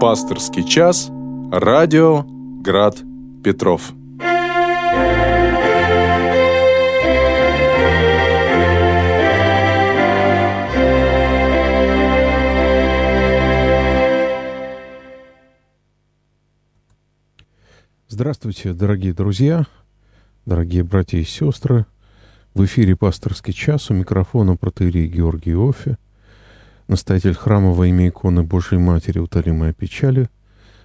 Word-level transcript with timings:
Пасторский 0.00 0.62
час. 0.62 1.10
Радио 1.50 2.22
Град 2.62 2.98
Петров. 3.42 3.92
Здравствуйте, 18.06 18.74
дорогие 18.74 19.12
друзья, 19.12 19.66
дорогие 20.46 20.84
братья 20.84 21.18
и 21.18 21.24
сестры. 21.24 21.86
В 22.54 22.64
эфире 22.64 22.94
«Пасторский 22.94 23.52
час» 23.52 23.90
у 23.90 23.94
микрофона 23.94 24.56
протеерей 24.56 25.08
Георгий 25.08 25.56
Офи, 25.56 25.98
настоятель 26.88 27.34
храма 27.34 27.72
во 27.72 27.86
имя 27.86 28.08
иконы 28.08 28.42
Божьей 28.42 28.78
Матери 28.78 29.18
«Утолимая 29.18 29.72
печали» 29.72 30.28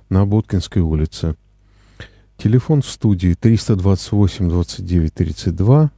на 0.09 0.25
Боткинской 0.25 0.81
улице. 0.81 1.35
Телефон 2.37 2.81
в 2.81 2.87
студии 2.87 3.31
328-29-32, 3.31 5.89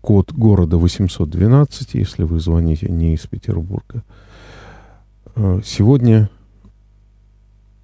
код 0.00 0.32
города 0.32 0.78
812, 0.78 1.94
если 1.94 2.22
вы 2.22 2.40
звоните 2.40 2.88
не 2.88 3.14
из 3.14 3.26
Петербурга. 3.26 4.02
Э, 5.34 5.60
сегодня 5.64 6.30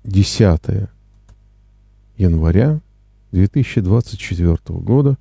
10 0.04 0.88
января 2.16 2.80
2024 3.32 4.78
года. 4.78 5.18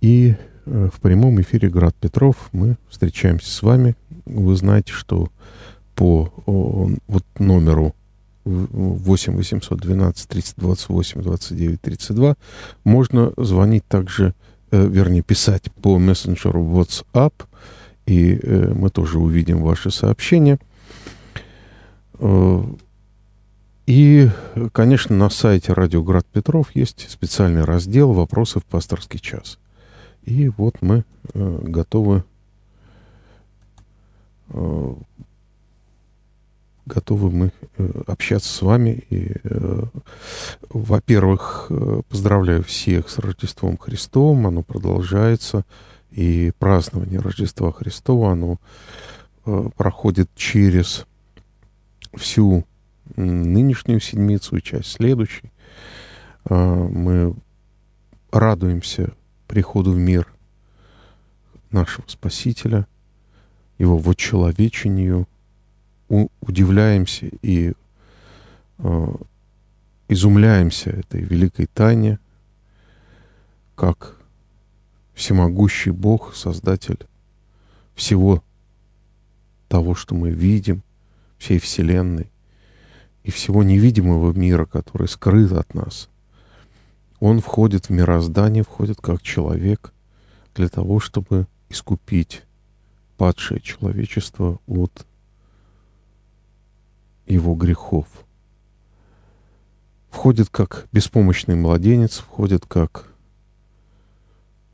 И 0.00 0.34
э, 0.64 0.88
в 0.92 0.98
прямом 1.00 1.40
эфире 1.42 1.68
«Град 1.68 1.94
Петров» 1.94 2.48
мы 2.52 2.78
встречаемся 2.88 3.50
с 3.50 3.62
вами. 3.62 3.94
Вы 4.32 4.56
знаете, 4.56 4.92
что 4.92 5.28
по 5.94 6.32
вот 6.46 7.24
номеру 7.38 7.94
8 8.44 9.36
812 9.36 10.28
328 10.28 11.22
29 11.22 11.80
32 11.80 12.36
можно 12.84 13.32
звонить 13.36 13.86
также, 13.86 14.34
э, 14.70 14.86
вернее, 14.86 15.22
писать 15.22 15.70
по 15.82 15.98
мессенджеру 15.98 16.62
WhatsApp, 16.64 17.34
и 18.06 18.38
э, 18.42 18.72
мы 18.74 18.90
тоже 18.90 19.18
увидим 19.18 19.62
ваши 19.62 19.90
сообщения. 19.90 20.58
И, 23.86 24.30
конечно, 24.72 25.16
на 25.16 25.30
сайте 25.30 25.72
Радио 25.72 26.02
Град 26.04 26.24
Петров 26.24 26.70
есть 26.76 27.10
специальный 27.10 27.64
раздел 27.64 28.12
«Вопросы 28.12 28.60
в 28.60 28.64
пасторский 28.64 29.18
час». 29.18 29.58
И 30.22 30.48
вот 30.48 30.76
мы 30.80 31.04
э, 31.34 31.58
готовы 31.62 32.18
э, 32.18 32.22
готовы 36.90 37.30
мы 37.30 37.52
э, 37.78 38.02
общаться 38.06 38.48
с 38.52 38.62
вами. 38.62 39.04
И, 39.10 39.32
э, 39.42 39.82
во-первых, 40.68 41.66
э, 41.70 42.02
поздравляю 42.08 42.62
всех 42.64 43.08
с 43.08 43.18
Рождеством 43.18 43.78
Христовым. 43.78 44.46
Оно 44.46 44.62
продолжается. 44.62 45.64
И 46.10 46.52
празднование 46.58 47.20
Рождества 47.20 47.72
Христова, 47.72 48.32
оно 48.32 48.58
э, 49.46 49.68
проходит 49.76 50.28
через 50.34 51.06
всю 52.16 52.66
нынешнюю 53.16 54.00
седмицу 54.00 54.56
и 54.56 54.62
часть 54.62 54.92
следующей. 54.92 55.50
Мы 56.48 57.34
радуемся 58.30 59.12
приходу 59.46 59.92
в 59.92 59.96
мир 59.96 60.32
нашего 61.70 62.04
Спасителя, 62.08 62.86
его 63.80 63.96
вочеловечению, 63.96 65.26
удивляемся 66.08 67.30
и 67.40 67.72
а, 68.76 69.16
изумляемся 70.06 70.90
этой 70.90 71.22
великой 71.22 71.66
тайне, 71.66 72.18
как 73.74 74.18
всемогущий 75.14 75.92
Бог, 75.92 76.34
Создатель 76.34 76.98
всего 77.94 78.44
того, 79.68 79.94
что 79.94 80.14
мы 80.14 80.30
видим, 80.30 80.82
всей 81.38 81.58
Вселенной, 81.58 82.30
и 83.22 83.30
всего 83.30 83.62
невидимого 83.62 84.34
мира, 84.34 84.66
который 84.66 85.08
скрыт 85.08 85.52
от 85.52 85.72
нас. 85.72 86.10
Он 87.18 87.40
входит 87.40 87.86
в 87.86 87.90
мироздание, 87.90 88.62
входит 88.62 89.00
как 89.00 89.22
человек 89.22 89.94
для 90.54 90.68
того, 90.68 91.00
чтобы 91.00 91.46
искупить 91.70 92.42
падшее 93.20 93.60
человечество 93.60 94.58
от 94.66 95.06
его 97.26 97.54
грехов. 97.54 98.06
Входит 100.08 100.48
как 100.48 100.88
беспомощный 100.90 101.54
младенец, 101.54 102.16
входит 102.16 102.64
как 102.64 103.12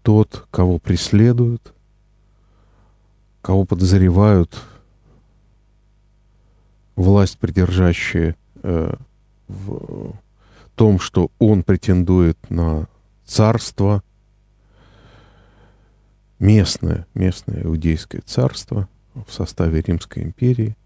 тот, 0.03 0.47
кого 0.53 0.79
преследуют, 0.79 1.75
кого 3.43 3.65
подозревают 3.65 4.57
власть, 6.95 7.41
придержащая 7.41 8.37
э, 8.63 8.95
в 9.49 10.13
том, 10.77 11.01
что 11.01 11.33
он 11.41 11.65
претендует 11.65 12.39
на 12.49 12.87
царство, 13.25 14.05
местное, 16.39 17.07
местное 17.15 17.63
иудейское 17.63 18.21
царство 18.23 18.89
в 19.27 19.33
составе 19.33 19.81
Римской 19.81 20.23
империи, 20.23 20.77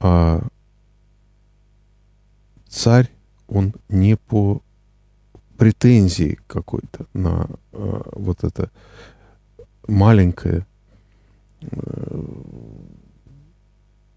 а 0.00 0.46
царь, 2.68 3.10
он 3.48 3.74
не 3.88 4.16
по 4.16 4.62
претензии 5.56 6.38
какой-то 6.46 7.06
на 7.14 7.48
э, 7.72 8.02
вот 8.12 8.42
это 8.44 8.70
маленькое 9.86 10.66
э, 11.60 12.24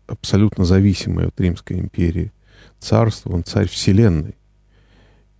абсолютно 0.07 0.65
зависимое 0.65 1.27
от 1.27 1.39
Римской 1.39 1.79
империи 1.79 2.31
царство, 2.79 3.33
он 3.33 3.43
царь 3.43 3.67
вселенной. 3.67 4.35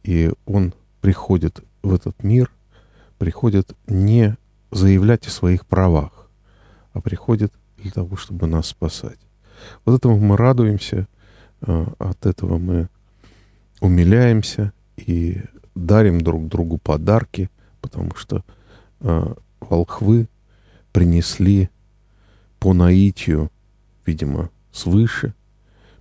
И 0.03 0.31
он 0.45 0.73
приходит 1.01 1.63
в 1.81 1.93
этот 1.93 2.23
мир, 2.23 2.51
приходит 3.17 3.73
не 3.87 4.37
заявлять 4.71 5.27
о 5.27 5.31
своих 5.31 5.65
правах, 5.65 6.29
а 6.93 7.01
приходит 7.01 7.53
для 7.77 7.91
того, 7.91 8.15
чтобы 8.17 8.47
нас 8.47 8.67
спасать. 8.67 9.19
Вот 9.85 9.97
этому 9.97 10.19
мы 10.19 10.37
радуемся, 10.37 11.07
а, 11.61 11.93
от 11.99 12.25
этого 12.25 12.57
мы 12.57 12.89
умиляемся 13.79 14.73
и 14.97 15.41
дарим 15.75 16.21
друг 16.21 16.47
другу 16.47 16.77
подарки, 16.77 17.49
потому 17.81 18.15
что 18.15 18.43
а, 18.99 19.35
волхвы 19.59 20.27
принесли 20.91 21.69
по 22.59 22.73
наитию, 22.73 23.51
видимо, 24.05 24.49
свыше, 24.71 25.33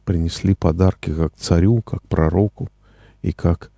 принесли 0.05 0.55
подарки 0.55 1.13
как 1.13 1.35
царю, 1.37 1.83
как 1.83 2.03
пророку 2.03 2.71
и 3.23 3.33
как 3.33 3.71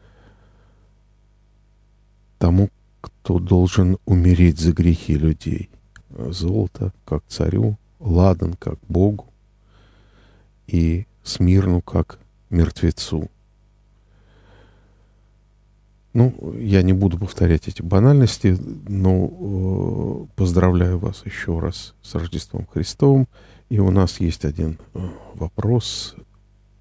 тому, 2.38 2.70
кто 3.08 3.38
должен 3.38 3.98
умереть 4.04 4.58
за 4.58 4.72
грехи 4.72 5.14
людей. 5.14 5.70
Золото 6.10 6.92
как 7.04 7.22
царю, 7.28 7.76
ладан 8.00 8.54
как 8.54 8.78
Богу 8.88 9.26
и 10.66 11.06
смирну 11.22 11.80
как 11.82 12.18
мертвецу. 12.50 13.28
Ну, 16.14 16.54
я 16.58 16.82
не 16.82 16.92
буду 16.92 17.18
повторять 17.18 17.68
эти 17.68 17.82
банальности, 17.82 18.56
но 18.88 19.30
э, 19.30 20.26
поздравляю 20.36 20.98
вас 20.98 21.24
еще 21.24 21.58
раз 21.60 21.94
с 22.02 22.14
Рождеством 22.14 22.66
Христовым. 22.72 23.28
И 23.68 23.78
у 23.78 23.90
нас 23.90 24.18
есть 24.18 24.44
один 24.44 24.78
э, 24.94 25.08
вопрос 25.34 26.16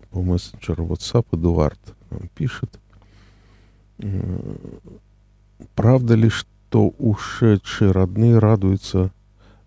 по 0.10 0.22
мессенджеру 0.22 0.86
WhatsApp. 0.86 1.26
Эдуард 1.34 1.80
нам 2.10 2.30
пишет. 2.34 2.80
Правда 5.76 6.16
ли, 6.16 6.30
что 6.30 6.90
ушедшие 6.98 7.92
родные 7.92 8.40
радуются 8.40 9.12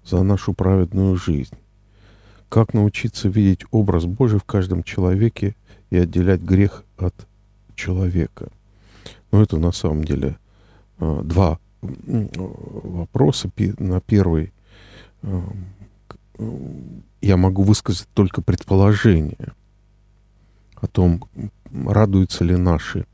за 0.04 0.22
нашу 0.22 0.52
праведную 0.54 1.16
жизнь? 1.16 1.56
Как 2.48 2.74
научиться 2.74 3.28
видеть 3.28 3.64
образ 3.70 4.06
Божий 4.06 4.38
в 4.38 4.44
каждом 4.44 4.82
человеке 4.82 5.54
и 5.90 5.96
отделять 5.96 6.42
грех 6.42 6.84
от 6.98 7.14
человека? 7.74 8.48
Ну, 9.30 9.40
это 9.40 9.56
на 9.58 9.72
самом 9.72 10.04
деле 10.04 10.36
э, 10.98 11.20
два 11.24 11.58
вопроса. 11.82 13.50
На 13.78 14.00
первый 14.00 14.52
эм, 15.22 17.04
я 17.20 17.36
могу 17.36 17.62
высказать 17.62 18.08
только 18.14 18.42
предположение 18.42 19.52
о 20.74 20.86
том, 20.86 21.24
радуются 21.72 22.44
ли 22.44 22.56
наши 22.56 23.06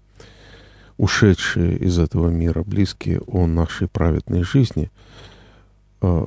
ушедшие 0.99 1.77
из 1.79 1.99
этого 1.99 2.29
мира 2.29 2.63
близкие 2.65 3.21
о 3.27 3.47
нашей 3.47 3.89
праведной 3.89 4.43
жизни. 4.43 4.91
А, 6.01 6.27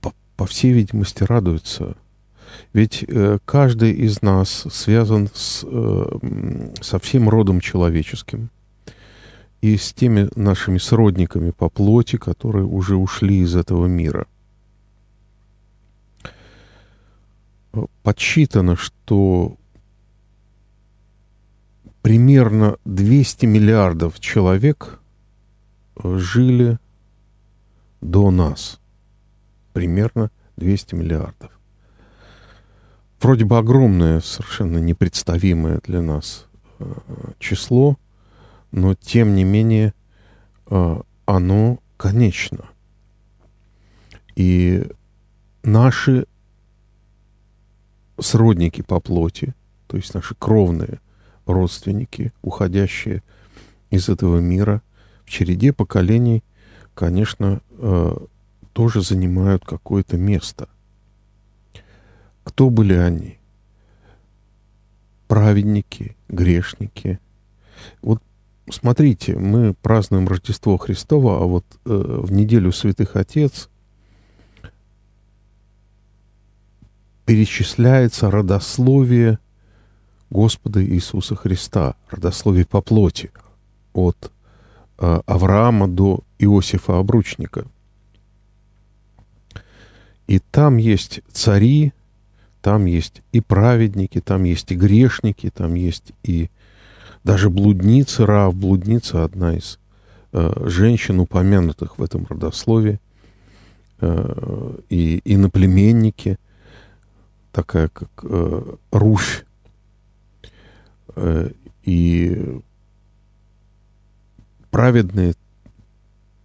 по, 0.00 0.12
по 0.36 0.46
всей 0.46 0.72
видимости, 0.72 1.22
радуются. 1.24 1.96
Ведь 2.72 3.04
э, 3.06 3.38
каждый 3.44 3.92
из 3.92 4.22
нас 4.22 4.66
связан 4.70 5.28
с, 5.32 5.64
э, 5.64 6.18
со 6.80 6.98
всем 6.98 7.28
родом 7.28 7.60
человеческим 7.60 8.50
и 9.60 9.76
с 9.76 9.92
теми 9.92 10.28
нашими 10.34 10.78
сродниками 10.78 11.50
по 11.50 11.68
плоти, 11.68 12.16
которые 12.16 12.64
уже 12.64 12.96
ушли 12.96 13.38
из 13.40 13.54
этого 13.54 13.86
мира. 13.86 14.26
Подсчитано, 18.02 18.74
что 18.74 19.56
примерно 22.02 22.76
200 22.84 23.46
миллиардов 23.46 24.20
человек 24.20 25.00
жили 26.02 26.78
до 28.00 28.30
нас. 28.30 28.80
Примерно 29.72 30.30
200 30.56 30.94
миллиардов. 30.94 31.50
Вроде 33.20 33.44
бы 33.44 33.58
огромное, 33.58 34.20
совершенно 34.20 34.78
непредставимое 34.78 35.80
для 35.84 36.00
нас 36.00 36.46
э, 36.78 36.84
число, 37.38 37.98
но 38.72 38.94
тем 38.94 39.34
не 39.34 39.44
менее 39.44 39.92
э, 40.70 41.00
оно 41.26 41.78
конечно. 41.98 42.64
И 44.36 44.86
наши 45.62 46.26
сродники 48.18 48.80
по 48.80 49.00
плоти, 49.00 49.54
то 49.86 49.98
есть 49.98 50.14
наши 50.14 50.34
кровные 50.34 51.00
родственники, 51.52 52.32
уходящие 52.42 53.22
из 53.90 54.08
этого 54.08 54.38
мира, 54.38 54.82
в 55.24 55.30
череде 55.30 55.72
поколений, 55.72 56.42
конечно, 56.94 57.60
э, 57.78 58.16
тоже 58.72 59.02
занимают 59.02 59.64
какое-то 59.64 60.16
место. 60.16 60.68
Кто 62.44 62.70
были 62.70 62.94
они? 62.94 63.38
Праведники, 65.28 66.16
грешники. 66.28 67.20
Вот 68.02 68.22
смотрите, 68.70 69.36
мы 69.36 69.74
празднуем 69.74 70.28
Рождество 70.28 70.76
Христово, 70.76 71.42
а 71.42 71.46
вот 71.46 71.64
э, 71.84 71.90
в 72.24 72.32
неделю 72.32 72.72
Святых 72.72 73.16
Отец 73.16 73.68
перечисляется 77.24 78.30
родословие 78.30 79.38
Господа 80.30 80.84
Иисуса 80.84 81.36
Христа, 81.36 81.94
родословие 82.10 82.64
по 82.64 82.80
плоти, 82.80 83.30
от 83.92 84.30
э, 84.98 85.20
Авраама 85.26 85.88
до 85.88 86.20
Иосифа 86.38 86.98
Обручника– 86.98 87.66
и 90.30 90.38
там 90.38 90.76
есть 90.76 91.22
цари, 91.32 91.92
там 92.62 92.84
есть 92.84 93.20
и 93.32 93.40
праведники, 93.40 94.20
там 94.20 94.44
есть 94.44 94.70
и 94.70 94.76
грешники, 94.76 95.50
там 95.50 95.74
есть 95.74 96.12
и 96.22 96.50
даже 97.24 97.50
блудницы, 97.50 98.24
Рав, 98.26 98.54
блудница 98.54 99.24
одна 99.24 99.56
из 99.56 99.80
э, 100.30 100.52
женщин, 100.66 101.18
упомянутых 101.18 101.98
в 101.98 102.02
этом 102.04 102.28
родословии, 102.28 103.00
э, 104.00 104.74
и 104.88 105.20
иноплеменники, 105.24 106.38
такая 107.50 107.88
как 107.88 108.10
э, 108.22 108.74
Руфь, 108.92 109.44
и 111.82 112.60
праведные 114.70 115.34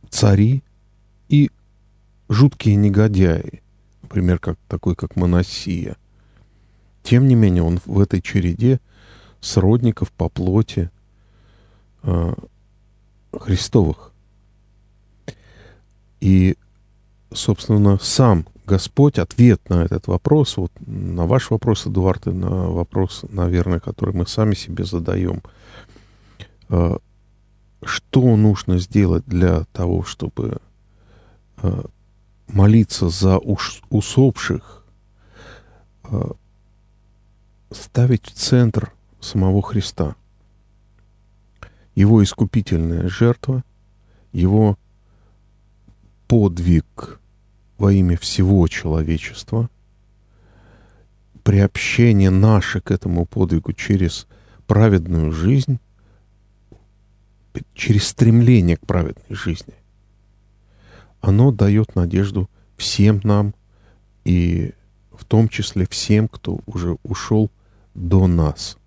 цари 0.09 0.63
и 1.29 1.51
жуткие 2.29 2.75
негодяи, 2.75 3.61
например, 4.01 4.39
как, 4.39 4.57
такой, 4.67 4.95
как 4.95 5.15
Моносия. 5.15 5.97
Тем 7.03 7.27
не 7.27 7.35
менее, 7.35 7.63
он 7.63 7.79
в 7.85 7.99
этой 7.99 8.21
череде 8.21 8.79
сродников 9.41 10.11
по 10.11 10.27
плоти 10.29 10.89
э, 12.03 12.33
Христовых. 13.31 14.11
И, 16.19 16.57
собственно, 17.31 17.99
сам 17.99 18.47
Господь 18.65 19.19
ответ 19.19 19.69
на 19.69 19.83
этот 19.83 20.07
вопрос, 20.07 20.57
вот 20.57 20.71
на 20.85 21.27
ваш 21.27 21.51
вопрос, 21.51 21.85
Эдуард, 21.85 22.27
и 22.27 22.31
на 22.31 22.69
вопрос, 22.69 23.23
наверное, 23.29 23.79
который 23.79 24.15
мы 24.15 24.25
сами 24.25 24.55
себе 24.55 24.85
задаем, 24.85 25.43
э, 26.69 26.97
что 27.83 28.35
нужно 28.35 28.79
сделать 28.79 29.23
для 29.27 29.65
того, 29.71 30.03
чтобы 30.03 30.57
э, 31.61 31.83
молиться 32.47 33.09
за 33.09 33.37
усопших, 33.37 34.83
а, 36.03 36.31
ставить 37.71 38.25
в 38.25 38.33
центр 38.33 38.93
самого 39.19 39.61
Христа. 39.61 40.15
Его 41.95 42.23
искупительная 42.23 43.07
жертва, 43.07 43.63
его 44.31 44.77
подвиг 46.27 47.19
во 47.77 47.91
имя 47.91 48.17
всего 48.17 48.67
человечества, 48.67 49.69
приобщение 51.43 52.29
наше 52.29 52.81
к 52.81 52.91
этому 52.91 53.25
подвигу 53.25 53.73
через 53.73 54.27
праведную 54.67 55.31
жизнь, 55.31 55.79
через 57.73 58.07
стремление 58.07 58.77
к 58.77 58.85
праведной 58.85 59.35
жизни 59.35 59.73
оно 61.25 61.51
дает 61.51 61.95
надежду 61.95 62.49
всем 62.77 63.19
нам 63.23 63.55
и 64.25 64.73
в 65.11 65.25
том 65.25 65.49
числе 65.49 65.87
всем, 65.89 66.27
кто 66.27 66.59
уже 66.67 66.97
ушел 67.03 67.49
до 67.95 68.27
нас. 68.27 68.77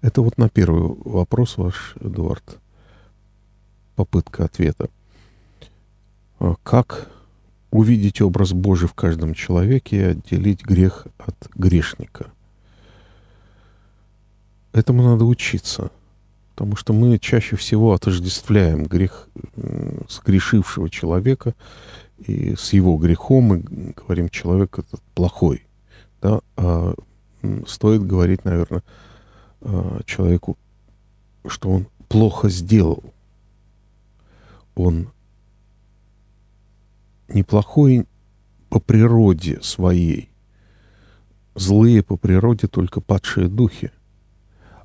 Это 0.00 0.22
вот 0.22 0.38
на 0.38 0.48
первый 0.48 0.96
вопрос 1.04 1.58
ваш, 1.58 1.94
Эдуард, 2.00 2.58
попытка 3.96 4.44
ответа. 4.46 4.88
А 6.40 6.56
как 6.64 7.08
увидеть 7.70 8.20
образ 8.20 8.52
Божий 8.52 8.88
в 8.88 8.94
каждом 8.94 9.34
человеке 9.34 9.96
и 9.96 10.00
отделить 10.00 10.64
грех 10.64 11.06
от 11.18 11.36
грешника? 11.54 12.26
Этому 14.72 15.02
надо 15.02 15.24
учиться– 15.24 15.90
Потому 16.60 16.76
что 16.76 16.92
мы 16.92 17.18
чаще 17.18 17.56
всего 17.56 17.94
отождествляем 17.94 18.84
грех 18.84 19.30
сгрешившего 20.10 20.90
человека 20.90 21.54
и 22.18 22.54
с 22.54 22.74
его 22.74 22.98
грехом 22.98 23.44
мы 23.44 23.64
говорим, 23.96 24.28
человек 24.28 24.78
этот 24.78 25.00
плохой. 25.14 25.66
Да? 26.20 26.40
А 26.58 26.92
стоит 27.66 28.06
говорить, 28.06 28.44
наверное, 28.44 28.82
а, 29.62 30.02
человеку, 30.04 30.58
что 31.46 31.70
он 31.70 31.86
плохо 32.10 32.50
сделал. 32.50 33.02
Он 34.74 35.08
неплохой 37.34 38.06
по 38.68 38.80
природе 38.80 39.60
своей. 39.62 40.30
Злые 41.54 42.02
по 42.02 42.16
природе 42.16 42.68
только 42.68 43.00
падшие 43.00 43.48
духи. 43.48 43.90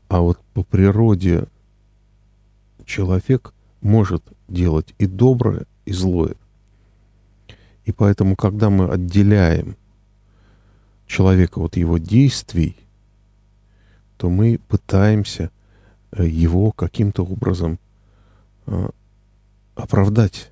А 0.08 0.22
вот 0.22 0.40
по 0.54 0.64
природе 0.64 1.48
человек 2.86 3.54
может 3.82 4.24
делать 4.48 4.94
и 4.98 5.06
доброе, 5.06 5.66
и 5.86 5.94
злое. 5.94 6.36
И 7.86 7.92
поэтому, 7.92 8.36
когда 8.36 8.70
мы 8.70 8.90
отделяем 8.90 9.78
человека 11.08 11.60
от 11.60 11.78
его 11.78 11.98
действий, 11.98 12.75
то 14.18 14.30
мы 14.30 14.60
пытаемся 14.68 15.52
э, 16.12 16.25
его 16.28 16.72
каким-то 16.72 17.24
образом 17.24 17.80
э, 18.66 18.90
оправдать. 19.75 20.52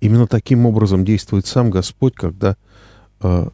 Именно 0.00 0.26
таким 0.26 0.66
образом 0.66 1.04
действует 1.04 1.46
сам 1.46 1.70
Господь, 1.70 2.14
когда 2.14 2.56
э, 3.20 3.48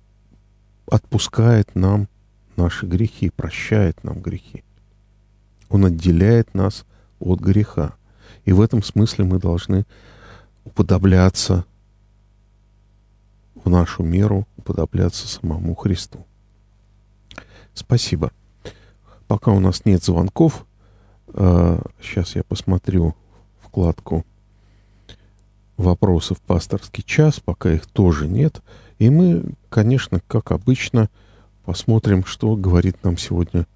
отпускает 0.86 1.74
нам 1.74 2.08
наши 2.56 2.86
грехи, 2.86 3.30
прощает 3.30 4.02
нам 4.04 4.20
грехи. 4.20 4.64
Он 5.68 5.86
отделяет 5.86 6.54
нас 6.54 6.84
от 7.20 7.40
греха. 7.40 7.94
И 8.44 8.52
в 8.52 8.60
этом 8.60 8.82
смысле 8.82 9.24
мы 9.24 9.38
должны 9.38 9.86
уподобляться 10.64 11.64
в 13.54 13.70
нашу 13.70 14.02
меру, 14.02 14.46
уподобляться 14.56 15.28
самому 15.28 15.74
Христу. 15.74 16.26
Спасибо. 17.74 18.32
Пока 19.28 19.52
у 19.52 19.60
нас 19.60 19.84
нет 19.84 20.02
звонков, 20.02 20.66
сейчас 21.32 22.34
я 22.34 22.42
посмотрю 22.42 23.14
вкладку 23.60 24.26
вопросов 25.82 26.40
пасторский 26.40 27.04
час, 27.04 27.40
пока 27.40 27.72
их 27.72 27.86
тоже 27.86 28.26
нет. 28.26 28.62
И 28.98 29.10
мы, 29.10 29.44
конечно, 29.68 30.20
как 30.26 30.52
обычно, 30.52 31.08
посмотрим, 31.64 32.24
что 32.24 32.56
говорит 32.56 33.02
нам 33.04 33.16
сегодня 33.18 33.66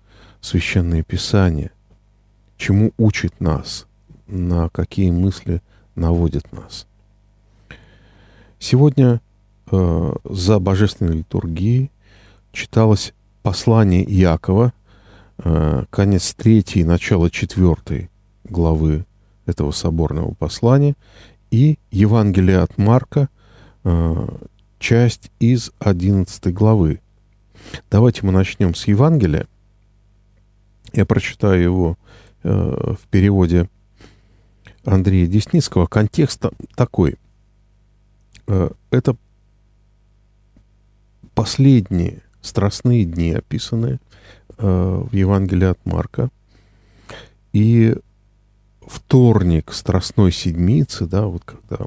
Священное 0.41 1.03
Писание 1.03 1.71
чему 2.57 2.93
учит 2.99 3.41
нас, 3.41 3.87
на 4.27 4.69
какие 4.71 5.11
мысли 5.11 5.63
наводит 5.95 6.51
нас. 6.53 6.87
Сегодня 8.59 9.21
э, 9.71 10.13
за 10.25 10.59
божественной 10.59 11.19
литургией 11.19 11.91
читалось 12.53 13.13
послание 13.43 14.03
Якова, 14.03 14.73
э, 15.39 15.85
конец 15.91 16.35
третьей, 16.35 16.85
начало 16.85 17.31
четвертой 17.31 18.11
главы 18.45 19.05
этого 19.45 19.71
соборного 19.71 20.35
послания, 20.35 20.97
и 21.51 21.79
Евангелие 21.91 22.59
от 22.59 22.77
Марка, 22.79 23.29
э, 23.85 24.29
часть 24.79 25.31
из 25.39 25.73
одиннадцатой 25.79 26.53
главы. 26.53 27.01
Давайте 27.91 28.25
мы 28.25 28.33
начнем 28.33 28.75
с 28.75 28.87
Евангелия. 28.87 29.47
Я 30.93 31.05
прочитаю 31.07 31.63
его 31.63 31.99
э, 32.43 32.95
в 33.01 33.07
переводе 33.09 33.69
Андрея 34.85 35.27
Десницкого. 35.27 35.87
Контекст 35.87 36.45
такой. 36.75 37.17
Э, 38.47 38.71
это 38.91 39.17
последние 41.35 42.23
страстные 42.41 43.05
дни, 43.05 43.33
описанные 43.33 43.99
в 44.59 45.11
Евангелии 45.13 45.67
от 45.67 45.85
Марка. 45.85 46.31
И 47.53 47.95
вторник 48.87 49.73
Страстной 49.73 50.33
Седмицы, 50.33 51.07
да, 51.07 51.27
вот 51.27 51.43
когда 51.45 51.85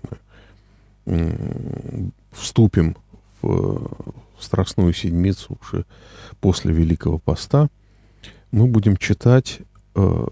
мы 1.06 2.12
вступим 2.32 2.96
в 3.42 3.90
Страстную 4.40 4.94
Седмицу 4.94 5.58
уже 5.62 5.86
после 6.40 6.74
Великого 6.74 7.18
Поста, 7.18 7.70
мы 8.52 8.68
будем 8.68 8.98
читать 8.98 9.60
э, 9.96 10.28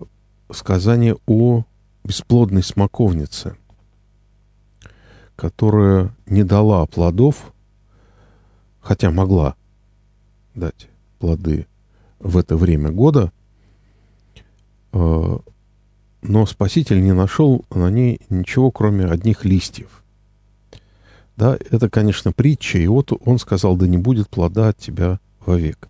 сказание 0.52 1.16
о 1.26 1.64
бесплодной 2.04 2.64
смоковнице, 2.64 3.58
которая 5.36 6.16
не 6.26 6.44
дала 6.44 6.86
плодов, 6.86 7.54
хотя 8.82 9.12
могла 9.12 9.56
дать 10.56 10.88
плоды 11.20 11.68
в 12.20 12.38
это 12.38 12.56
время 12.58 12.92
года, 12.92 13.32
э, 14.94 15.40
но 16.28 16.46
Спаситель 16.46 17.02
не 17.02 17.14
нашел 17.14 17.66
на 17.74 17.90
ней 17.90 18.20
ничего, 18.30 18.70
кроме 18.70 19.06
одних 19.06 19.46
листьев. 19.46 20.04
Да, 21.38 21.58
это, 21.70 21.90
конечно, 21.90 22.32
притча, 22.32 22.80
и 22.80 22.88
вот 22.88 23.12
он 23.26 23.40
сказал, 23.40 23.78
да 23.78 23.88
не 23.88 23.98
будет 23.98 24.28
плода 24.28 24.70
от 24.70 24.78
тебя 24.78 25.20
вовек. 25.46 25.88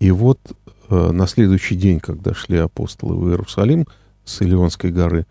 И 0.00 0.10
вот 0.10 0.40
э, 0.88 1.10
на 1.12 1.26
следующий 1.26 1.76
день, 1.76 2.00
когда 2.00 2.34
шли 2.34 2.58
апостолы 2.58 3.14
в 3.16 3.28
Иерусалим 3.28 3.86
с 4.24 4.42
Илионской 4.42 4.90
горы, 4.90 5.26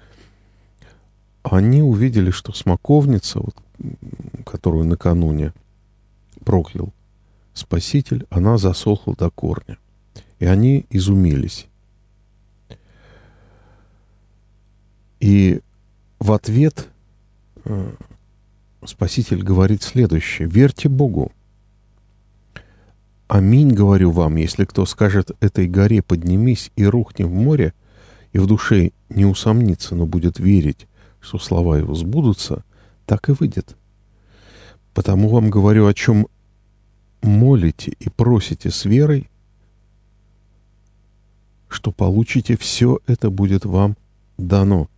они 1.44 1.82
увидели, 1.82 2.32
что 2.32 2.54
смоковница, 2.54 3.40
вот, 3.40 3.56
которую 4.46 4.86
накануне 4.86 5.54
проклял 6.44 6.94
Спаситель, 7.54 8.26
она 8.30 8.58
засохла 8.58 9.16
до 9.16 9.30
корня. 9.30 9.78
И 10.40 10.46
они 10.46 10.86
изумились. 10.90 11.68
И 15.20 15.62
в 16.20 16.32
ответ 16.32 16.90
э, 17.64 17.92
Спаситель 18.88 19.42
говорит 19.42 19.84
следующее. 19.84 20.48
«Верьте 20.48 20.90
Богу. 20.90 21.32
Аминь, 23.28 23.74
говорю 23.74 24.12
вам, 24.12 24.36
если 24.36 24.66
кто 24.66 24.86
скажет 24.86 25.32
этой 25.40 25.68
горе 25.68 26.04
«поднимись 26.04 26.72
и 26.76 26.86
рухни 26.86 27.24
в 27.24 27.32
море», 27.32 27.74
и 28.32 28.38
в 28.38 28.48
душе 28.48 28.92
не 29.10 29.26
усомнится, 29.26 29.96
но 29.96 30.06
будет 30.06 30.40
верить, 30.40 30.88
что 31.22 31.40
слова 31.40 31.78
его 31.78 31.96
сбудутся, 31.96 32.64
так 33.06 33.30
и 33.30 33.32
выйдет. 33.32 33.76
Потому 34.94 35.30
вам 35.30 35.50
говорю, 35.50 35.88
о 35.88 35.94
чем 35.94 36.28
молите 37.22 37.94
и 38.00 38.10
просите 38.10 38.70
с 38.70 38.86
верой, 38.86 39.30
что 41.70 41.92
получите, 41.92 42.58
все 42.58 43.00
это 43.08 43.30
будет 43.30 43.66
вам 43.66 43.96
дано. 44.38 44.90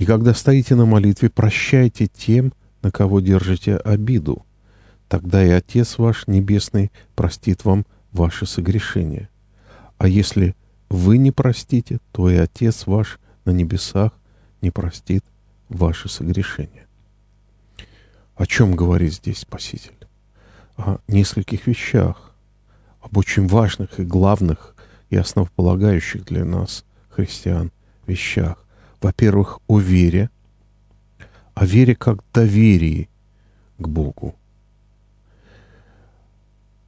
И 0.00 0.06
когда 0.06 0.32
стоите 0.32 0.76
на 0.76 0.86
молитве, 0.86 1.28
прощайте 1.28 2.06
тем, 2.06 2.54
на 2.80 2.90
кого 2.90 3.20
держите 3.20 3.76
обиду. 3.76 4.46
Тогда 5.08 5.44
и 5.44 5.50
Отец 5.50 5.98
ваш 5.98 6.26
Небесный 6.26 6.90
простит 7.14 7.66
вам 7.66 7.84
ваши 8.10 8.46
согрешения. 8.46 9.28
А 9.98 10.08
если 10.08 10.56
вы 10.88 11.18
не 11.18 11.32
простите, 11.32 11.98
то 12.12 12.30
и 12.30 12.36
Отец 12.36 12.86
ваш 12.86 13.18
на 13.44 13.50
небесах 13.50 14.12
не 14.62 14.70
простит 14.70 15.22
ваши 15.68 16.08
согрешения. 16.08 16.86
О 18.36 18.46
чем 18.46 18.74
говорит 18.74 19.12
здесь 19.12 19.40
Спаситель? 19.40 19.98
О 20.78 20.96
нескольких 21.08 21.66
вещах, 21.66 22.34
об 23.02 23.18
очень 23.18 23.46
важных 23.46 24.00
и 24.00 24.04
главных 24.04 24.74
и 25.10 25.16
основополагающих 25.16 26.24
для 26.24 26.46
нас, 26.46 26.86
христиан, 27.10 27.70
вещах. 28.06 28.64
Во-первых, 29.00 29.60
о 29.66 29.78
вере– 29.78 30.30
о 31.60 31.66
вере 31.66 31.94
как 31.94 32.24
доверии 32.32 33.10
к 33.76 33.86
Богу. 33.86 34.34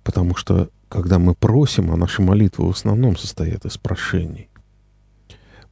Потому 0.02 0.34
что, 0.34 0.70
когда 0.88 1.18
мы 1.18 1.34
просим, 1.34 1.92
а 1.92 1.96
наши 1.96 2.22
молитвы 2.22 2.66
в 2.66 2.70
основном 2.70 3.18
состоят 3.18 3.66
из 3.66 3.76
прошений, 3.76 4.48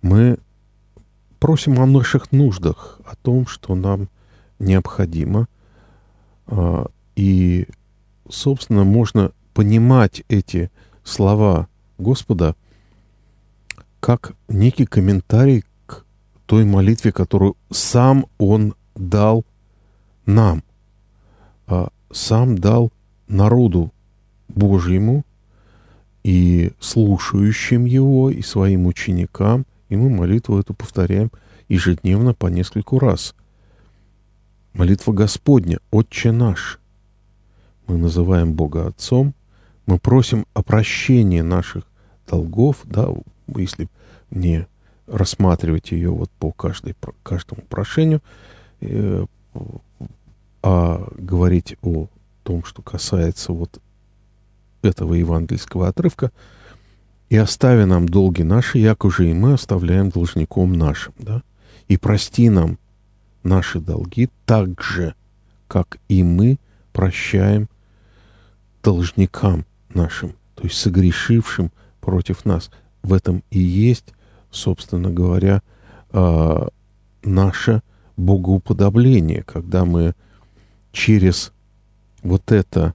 мы 0.02 0.38
просим 1.38 1.80
о 1.80 1.86
наших 1.86 2.30
нуждах, 2.30 3.00
о 3.06 3.16
том, 3.16 3.46
что 3.46 3.74
нам 3.74 4.10
необходимо. 4.58 5.48
А, 6.46 6.86
и, 7.16 7.68
собственно, 8.28 8.84
можно 8.84 9.32
понимать 9.54 10.24
эти 10.28 10.70
слова 11.04 11.68
Господа 11.96 12.54
как 14.00 14.32
некий 14.48 14.84
комментарий 14.84 15.64
той 16.50 16.64
молитве, 16.64 17.12
которую 17.12 17.56
сам 17.70 18.26
Он 18.36 18.74
дал 18.96 19.44
нам, 20.26 20.64
а 21.68 21.90
сам 22.10 22.58
дал 22.58 22.92
народу 23.28 23.92
Божьему 24.48 25.24
и 26.24 26.72
слушающим 26.80 27.84
его, 27.84 28.30
и 28.30 28.42
своим 28.42 28.86
ученикам, 28.86 29.64
и 29.90 29.94
мы 29.94 30.10
молитву 30.10 30.58
эту 30.58 30.74
повторяем 30.74 31.30
ежедневно 31.68 32.34
по 32.34 32.48
нескольку 32.48 32.98
раз. 32.98 33.36
Молитва 34.72 35.12
Господня, 35.12 35.78
Отче 35.92 36.32
наш. 36.32 36.80
Мы 37.86 37.96
называем 37.96 38.54
Бога 38.54 38.88
Отцом, 38.88 39.34
мы 39.86 40.00
просим 40.00 40.46
о 40.54 40.64
прощении 40.64 41.42
наших 41.42 41.84
долгов, 42.26 42.80
да, 42.82 43.06
если 43.46 43.88
не 44.32 44.66
рассматривать 45.10 45.90
ее 45.90 46.10
вот 46.10 46.30
по 46.38 46.52
каждой, 46.52 46.94
каждому 47.22 47.62
прошению, 47.62 48.20
Э, 48.80 49.26
а 50.62 51.08
говорить 51.16 51.76
о 51.82 52.08
том, 52.42 52.64
что 52.64 52.82
касается 52.82 53.52
вот 53.52 53.80
этого 54.82 55.14
евангельского 55.14 55.88
отрывка, 55.88 56.32
и 57.28 57.36
остави 57.36 57.84
нам 57.84 58.08
долги 58.08 58.42
наши, 58.42 58.78
як 58.78 59.04
уже 59.04 59.30
и 59.30 59.34
мы 59.34 59.54
оставляем 59.54 60.10
должником 60.10 60.74
нашим, 60.74 61.14
да, 61.18 61.42
и 61.88 61.96
прости 61.96 62.50
нам 62.50 62.78
наши 63.42 63.80
долги 63.80 64.28
так 64.44 64.82
же, 64.82 65.14
как 65.68 65.98
и 66.08 66.22
мы 66.22 66.58
прощаем 66.92 67.68
должникам 68.82 69.64
нашим, 69.94 70.34
то 70.56 70.64
есть 70.64 70.76
согрешившим 70.76 71.70
против 72.00 72.44
нас. 72.44 72.70
В 73.02 73.14
этом 73.14 73.42
и 73.50 73.58
есть, 73.58 74.12
собственно 74.50 75.10
говоря, 75.10 75.62
а, 76.10 76.68
наша 77.22 77.82
богоуподобление, 78.16 79.42
когда 79.42 79.84
мы 79.84 80.14
через 80.92 81.52
вот 82.22 82.52
это 82.52 82.94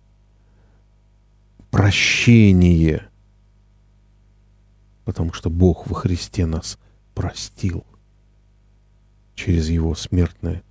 прощение, 1.71 3.07
потому 5.03 5.33
что 5.33 5.49
Бог 5.49 5.87
во 5.87 5.95
Христе 5.95 6.45
нас 6.45 6.77
простил 7.13 7.85
через 9.35 9.69
Его 9.69 9.95
смертное 9.95 10.63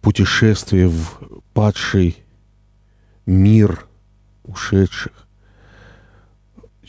путешествие 0.00 0.88
в 0.88 1.42
падший 1.54 2.22
мир 3.24 3.86
ушедших, 4.42 5.21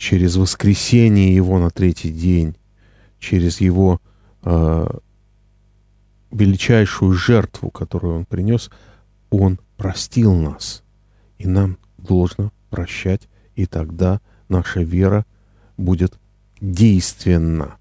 через 0.04 0.36
воскресение 0.36 1.34
Его 1.34 1.60
на 1.60 1.70
третий 1.70 2.12
день, 2.12 2.58
через 3.20 3.62
Его 3.62 4.02
э, 4.44 4.88
величайшую 6.30 7.14
жертву, 7.14 7.72
которую 7.72 8.18
Он 8.18 8.26
принес, 8.26 8.70
Он 9.30 9.58
простил 9.78 10.36
нас. 10.36 10.84
И 11.38 11.48
нам 11.48 11.78
должно 11.98 12.52
прощать, 12.70 13.30
и 13.56 13.66
тогда 13.66 14.20
наша 14.50 14.82
вера 14.82 15.26
будет 15.78 16.20
действенна. 16.60 17.78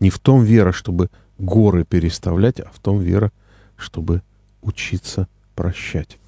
Не 0.00 0.08
в 0.08 0.18
том 0.18 0.44
вера, 0.44 0.72
чтобы 0.72 1.10
горы 1.36 1.84
переставлять, 1.84 2.58
а 2.60 2.70
в 2.72 2.78
том 2.78 3.00
вера, 3.00 3.32
чтобы 3.76 4.22
учиться 4.62 5.28
прощать. 5.54 6.18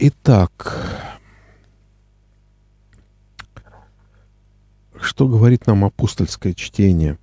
Итак, 0.00 0.78
что 5.00 5.26
говорит 5.26 5.66
нам 5.66 5.84
апостольское 5.84 6.54
чтение? 6.54 7.18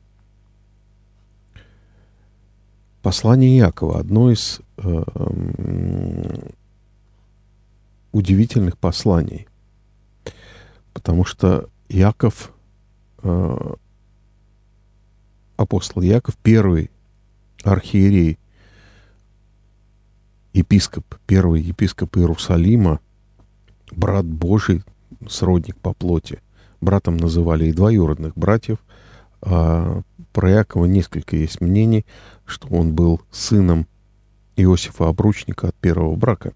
Послание 3.02 3.56
Якова, 3.56 4.00
одно 4.00 4.30
из 4.30 4.60
э, 4.76 5.04
удивительных 8.12 8.78
посланий, 8.78 9.48
потому 10.92 11.24
что 11.24 11.70
Яков, 11.88 12.52
э, 13.24 13.74
апостол 15.56 16.02
Яков, 16.02 16.36
первый 16.44 16.92
архиерей 17.64 18.38
епископ, 20.56 21.16
первый 21.28 21.62
епископ 21.62 22.16
Иерусалима, 22.18 23.02
брат 23.92 24.26
Божий, 24.26 24.84
сродник 25.28 25.76
по 25.78 25.94
плоти. 25.94 26.42
Братом 26.80 27.18
называли 27.18 27.66
и 27.66 27.74
двоюродных 27.74 28.38
братьев. 28.38 28.78
А 29.42 30.02
про 30.32 30.50
Якова 30.50 30.86
несколько 30.86 31.36
есть 31.36 31.60
мнений, 31.60 32.06
что 32.46 32.70
он 32.70 32.94
был 32.94 33.22
сыном 33.32 33.86
Иосифа 34.56 35.10
Обручника 35.10 35.70
от 35.70 35.76
первого 35.76 36.16
брака. 36.16 36.54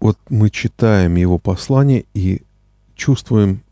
Вот 0.00 0.18
мы 0.28 0.50
читаем 0.50 1.14
его 1.14 1.38
послание 1.38 2.06
и 2.12 2.42
чувствуем 2.96 3.62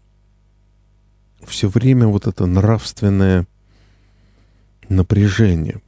все 1.48 1.68
время 1.68 2.06
вот 2.06 2.26
это 2.26 2.46
нравственное 2.46 3.46
напряжение. 4.88 5.80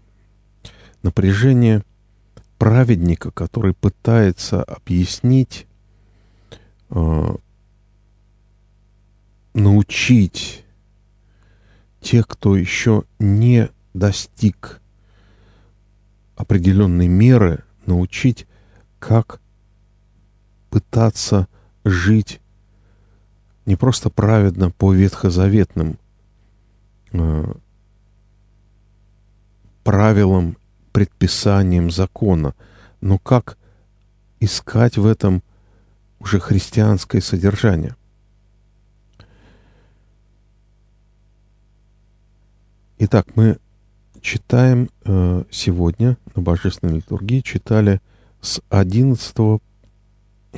Напряжение 1.02 1.84
праведника, 2.58 3.30
который 3.30 3.72
пытается 3.72 4.62
объяснить, 4.62 5.66
э, 6.90 7.36
научить 9.54 10.64
тех, 12.00 12.26
кто 12.26 12.56
еще 12.56 13.04
не 13.18 13.70
достиг 13.94 14.80
определенной 16.36 17.08
меры, 17.08 17.64
научить, 17.86 18.46
как 18.98 19.40
пытаться 20.70 21.48
жить 21.84 22.40
не 23.70 23.76
просто 23.76 24.10
праведно 24.10 24.72
по 24.72 24.92
ветхозаветным 24.92 25.96
э, 27.12 27.54
правилам, 29.84 30.56
предписаниям 30.90 31.88
закона, 31.92 32.56
но 33.00 33.16
как 33.16 33.56
искать 34.40 34.96
в 34.96 35.06
этом 35.06 35.44
уже 36.18 36.40
христианское 36.40 37.20
содержание. 37.20 37.94
Итак, 42.98 43.28
мы 43.36 43.56
читаем 44.20 44.90
э, 45.04 45.44
сегодня 45.52 46.18
на 46.34 46.42
Божественной 46.42 46.96
литургии, 46.96 47.40
читали 47.40 48.00
с 48.40 48.60
11 48.68 49.62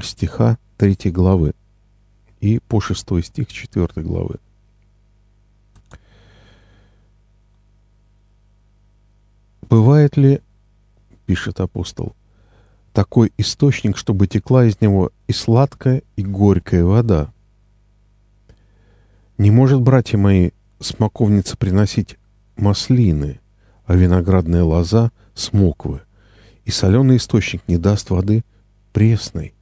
стиха 0.01 0.57
3 0.79 1.11
главы 1.11 1.53
и 2.43 2.59
по 2.59 2.81
6 2.81 3.25
стих 3.25 3.51
4 3.51 3.89
главы. 3.97 4.35
Бывает 9.71 10.17
ли, 10.19 10.43
пишет 11.25 11.61
апостол, 11.61 12.15
такой 12.93 13.33
источник, 13.39 13.97
чтобы 13.97 14.27
текла 14.27 14.67
из 14.67 14.81
него 14.83 15.13
и 15.29 15.33
сладкая, 15.33 16.03
и 16.17 16.23
горькая 16.23 16.85
вода? 16.85 17.33
Не 19.39 19.51
может, 19.51 19.81
братья 19.81 20.19
мои, 20.19 20.51
смоковница 20.81 21.57
приносить 21.57 22.19
маслины, 22.57 23.41
а 23.87 23.95
виноградная 23.95 24.65
лоза— 24.65 25.13
смоквы, 25.35 26.03
и 26.65 26.71
соленый 26.73 27.17
источник 27.17 27.63
не 27.69 27.79
даст 27.79 28.11
воды 28.11 28.45
пресной. 28.93 29.55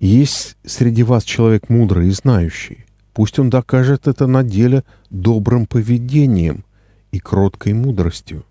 Есть 0.00 0.56
среди 0.64 1.02
вас 1.02 1.24
человек 1.24 1.68
мудрый 1.68 2.08
и 2.08 2.12
знающий. 2.12 2.84
Пусть 3.12 3.38
он 3.38 3.50
докажет 3.50 4.06
это 4.06 4.26
на 4.28 4.44
деле 4.44 4.84
добрым 5.10 5.66
поведением 5.66 6.64
и 7.10 7.18
кроткой 7.18 7.72
мудростью. 7.72 8.44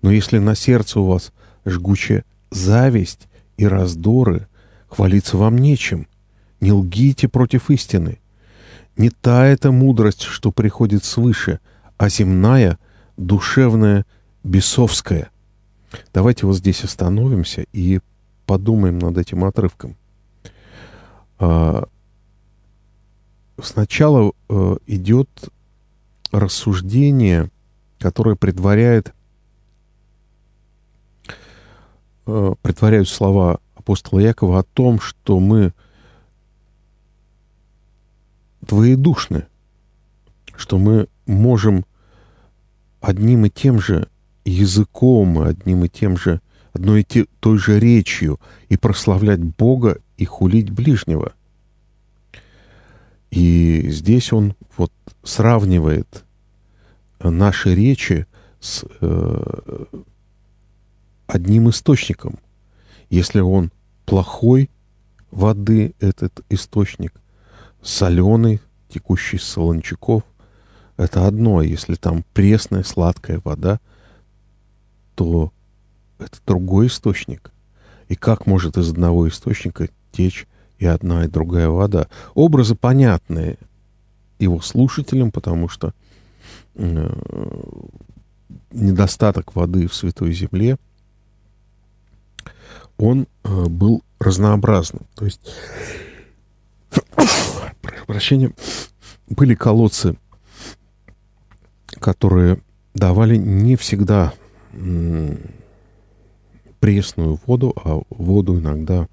Но 0.00 0.12
если 0.12 0.38
на 0.38 0.54
сердце 0.54 1.00
у 1.00 1.06
вас 1.06 1.32
жгучая 1.64 2.24
зависть 2.50 3.26
и 3.56 3.66
раздоры, 3.66 4.46
хвалиться 4.88 5.36
вам 5.36 5.58
нечем. 5.58 6.06
Не 6.60 6.70
лгите 6.70 7.28
против 7.28 7.70
истины. 7.70 8.20
Не 8.96 9.10
та 9.10 9.46
эта 9.46 9.72
мудрость, 9.72 10.22
что 10.22 10.52
приходит 10.52 11.04
свыше, 11.04 11.58
а 11.96 12.08
земная, 12.08 12.78
душевная, 13.16 14.06
бесовская. 14.44 15.30
Давайте 16.12 16.46
вот 16.46 16.56
здесь 16.56 16.84
остановимся 16.84 17.66
и 17.72 17.98
подумаем 18.46 19.00
над 19.00 19.18
этим 19.18 19.44
отрывком. 19.44 19.96
А, 21.38 21.88
сначала 23.62 24.32
э, 24.48 24.76
идет 24.86 25.28
рассуждение, 26.32 27.50
которое 27.98 28.36
предваряет, 28.36 29.14
э, 32.26 32.54
предваряют 32.62 33.08
слова 33.08 33.60
апостола 33.74 34.20
Якова 34.20 34.60
о 34.60 34.62
том, 34.62 35.00
что 35.00 35.40
мы 35.40 35.72
двоедушны, 38.60 39.46
что 40.56 40.78
мы 40.78 41.08
можем 41.26 41.84
одним 43.00 43.46
и 43.46 43.50
тем 43.50 43.80
же 43.80 44.08
языком, 44.44 45.38
одним 45.40 45.84
и 45.84 45.88
тем 45.88 46.16
же, 46.16 46.40
одной 46.72 47.02
и 47.02 47.26
той 47.40 47.58
же 47.58 47.78
речью 47.78 48.40
и 48.68 48.76
прославлять 48.76 49.40
Бога 49.40 49.98
и 50.16 50.24
хулить 50.24 50.70
ближнего. 50.70 51.32
И 53.30 53.90
здесь 53.90 54.32
он 54.32 54.54
вот 54.76 54.92
сравнивает 55.22 56.24
наши 57.18 57.74
речи 57.74 58.26
с 58.60 58.84
э, 59.00 59.84
одним 61.26 61.70
источником. 61.70 62.38
Если 63.10 63.40
он 63.40 63.72
плохой 64.06 64.70
воды, 65.30 65.94
этот 66.00 66.44
источник, 66.48 67.12
соленый, 67.82 68.60
текущий 68.88 69.38
с 69.38 69.44
солончаков, 69.44 70.22
это 70.96 71.26
одно. 71.26 71.62
Если 71.62 71.96
там 71.96 72.24
пресная, 72.32 72.84
сладкая 72.84 73.40
вода, 73.44 73.80
то 75.14 75.52
это 76.18 76.38
другой 76.46 76.86
источник. 76.86 77.50
И 78.08 78.14
как 78.14 78.46
может 78.46 78.76
из 78.76 78.90
одного 78.90 79.28
источника 79.28 79.88
течь 80.14 80.46
и 80.78 80.86
одна, 80.86 81.24
и 81.24 81.28
другая 81.28 81.68
вода. 81.68 82.08
Образы 82.34 82.74
понятные 82.74 83.58
его 84.38 84.60
слушателям, 84.60 85.30
потому 85.30 85.68
что 85.68 85.92
э, 86.74 87.10
недостаток 88.70 89.54
воды 89.54 89.86
в 89.86 89.94
Святой 89.94 90.32
Земле, 90.32 90.76
он 92.96 93.26
э, 93.44 93.64
был 93.66 94.02
разнообразным. 94.18 95.06
То 95.14 95.24
есть, 95.24 95.40
прощения, 98.06 98.52
были 99.28 99.54
колодцы, 99.54 100.16
которые 102.00 102.60
давали 102.94 103.36
не 103.36 103.76
всегда 103.76 104.32
пресную 106.80 107.40
воду, 107.46 107.72
а 107.82 108.02
воду 108.10 108.58
иногда 108.58 109.08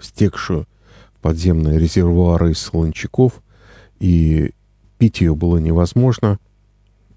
стекшую 0.00 0.66
подземные 1.20 1.78
резервуары 1.78 2.52
из 2.52 2.58
солончаков, 2.58 3.42
и 3.98 4.52
пить 4.98 5.20
ее 5.20 5.34
было 5.34 5.58
невозможно 5.58 6.38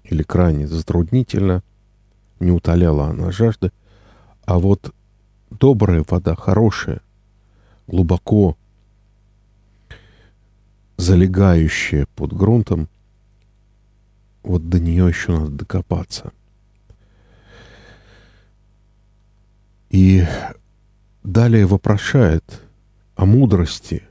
или 0.04 0.22
крайне 0.22 0.66
затруднительно, 0.66 1.62
не 2.40 2.50
утоляла 2.50 3.06
она 3.06 3.30
жажды. 3.30 3.72
А 4.44 4.58
вот 4.58 4.92
добрая 5.50 6.04
вода, 6.08 6.34
хорошая, 6.34 7.00
глубоко 7.86 8.56
залегающая 10.96 12.06
под 12.16 12.32
грунтом, 12.32 12.88
вот 14.42 14.68
до 14.68 14.80
нее 14.80 15.06
еще 15.06 15.38
надо 15.38 15.50
докопаться. 15.52 16.32
И 19.90 20.24
далее 21.22 21.66
вопрошает– 21.66 22.44
о 23.14 23.26
мудрости, 23.26 24.02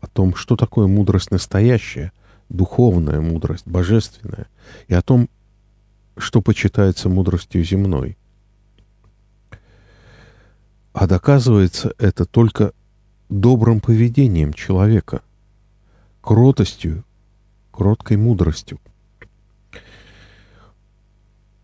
о 0.00 0.06
том, 0.06 0.34
что 0.34 0.56
такое 0.56 0.86
мудрость 0.86 1.30
настоящая, 1.30 2.12
духовная 2.48 3.20
мудрость, 3.20 3.66
божественная, 3.66 4.46
и 4.88 4.94
о 4.94 5.02
том, 5.02 5.28
что 6.16 6.40
почитается 6.40 7.08
мудростью 7.08 7.64
земной. 7.64 8.16
А 10.92 11.06
доказывается 11.06 11.92
это 11.98 12.24
только 12.24 12.72
добрым 13.28 13.80
поведением 13.80 14.52
человека, 14.52 15.22
кротостью, 16.20 17.04
кроткой 17.72 18.16
мудростью. 18.16 18.78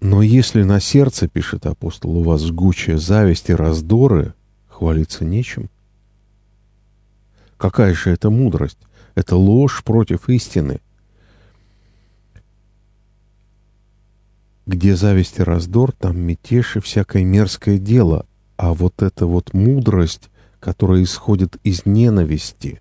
Но 0.00 0.22
если 0.22 0.62
на 0.62 0.80
сердце, 0.80 1.28
пишет 1.28 1.66
апостол, 1.66 2.16
у 2.16 2.22
вас 2.22 2.42
жгучая 2.42 2.96
зависть 2.96 3.50
и 3.50 3.54
раздоры, 3.54 4.34
хвалиться 4.68 5.24
нечем. 5.24 5.68
Какая 7.60 7.92
же 7.92 8.08
это 8.08 8.30
мудрость? 8.30 8.78
Это 9.14 9.36
ложь 9.36 9.84
против 9.84 10.30
истины. 10.30 10.80
Где 14.64 14.96
зависть 14.96 15.40
и 15.40 15.42
раздор, 15.42 15.92
там 15.92 16.18
мятеж 16.18 16.76
и 16.76 16.80
всякое 16.80 17.22
мерзкое 17.22 17.76
дело. 17.76 18.24
А 18.56 18.72
вот 18.72 19.02
эта 19.02 19.26
вот 19.26 19.52
мудрость, 19.52 20.30
которая 20.58 21.02
исходит 21.02 21.58
из 21.62 21.84
ненависти. 21.84 22.80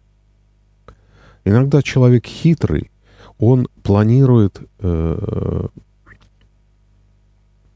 Иногда 1.43 1.81
человек 1.81 2.25
хитрый, 2.25 2.89
он 3.37 3.67
планирует 3.83 4.61
э, 4.79 5.67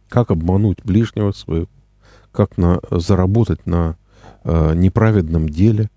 как 0.08 0.32
обмануть 0.32 0.78
ближнего 0.86 1.34
своего, 1.34 1.68
как 2.32 2.58
на, 2.58 2.80
заработать 2.92 3.66
на 3.66 3.98
э, 4.46 4.74
неправедном 4.74 5.50
деле. 5.50 5.90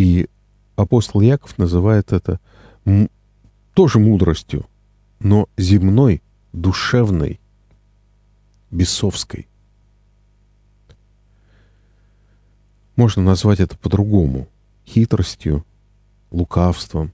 И 0.00 0.30
апостол 0.76 1.20
Яков 1.20 1.58
называет 1.58 2.12
это 2.14 2.40
тоже 3.74 3.98
мудростью, 3.98 4.64
но 5.18 5.46
земной, 5.58 6.22
душевной, 6.54 7.38
бесовской. 8.70 9.46
Можно 12.96 13.24
назвать 13.24 13.60
это 13.60 13.76
по-другому. 13.76 14.48
Хитростью, 14.86 15.66
лукавством. 16.30 17.12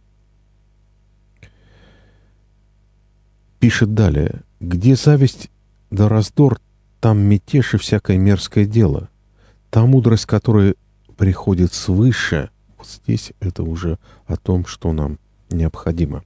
Пишет 3.58 3.94
далее. 3.94 4.44
Где 4.60 4.94
зависть 4.94 5.50
да 5.90 6.08
раздор, 6.08 6.60
там 7.00 7.18
мятеж 7.18 7.74
и 7.74 7.78
всякое 7.78 8.16
мерзкое 8.16 8.64
дело. 8.64 9.08
Та 9.70 9.84
мудрость, 9.86 10.26
которая 10.26 10.76
приходит 11.16 11.72
свыше, 11.72 12.50
здесь 12.94 13.32
это 13.40 13.62
уже 13.62 13.98
о 14.26 14.36
том, 14.36 14.66
что 14.66 14.92
нам 14.92 15.18
необходимо. 15.50 16.24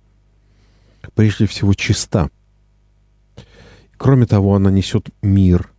Прежде 1.15 1.47
всего, 1.47 1.75
чиста. 1.75 2.31
Кроме 3.97 4.27
того, 4.27 4.55
она 4.55 4.71
несет 4.71 5.09
мир, 5.23 5.71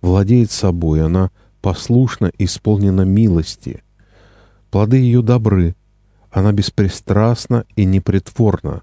владеет 0.00 0.50
собой, 0.50 1.04
она 1.04 1.30
послушна 1.60 2.30
исполнена 2.38 3.02
милости. 3.02 3.82
Плоды 4.70 4.98
ее 4.98 5.22
добры, 5.22 5.74
она 6.30 6.52
беспристрастна 6.52 7.64
и 7.76 7.84
непритворна. 7.84 8.82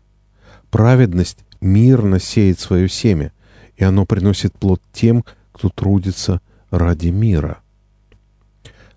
Праведность 0.69 1.45
мирно 1.61 2.19
сеет 2.19 2.59
свое 2.59 2.89
семя— 2.89 3.31
и 3.75 3.83
оно 3.83 4.05
приносит 4.05 4.53
плод 4.53 4.81
тем, 4.91 5.23
кто 5.51 5.69
трудится 5.69 6.41
ради 6.69 7.07
мира. 7.07 7.61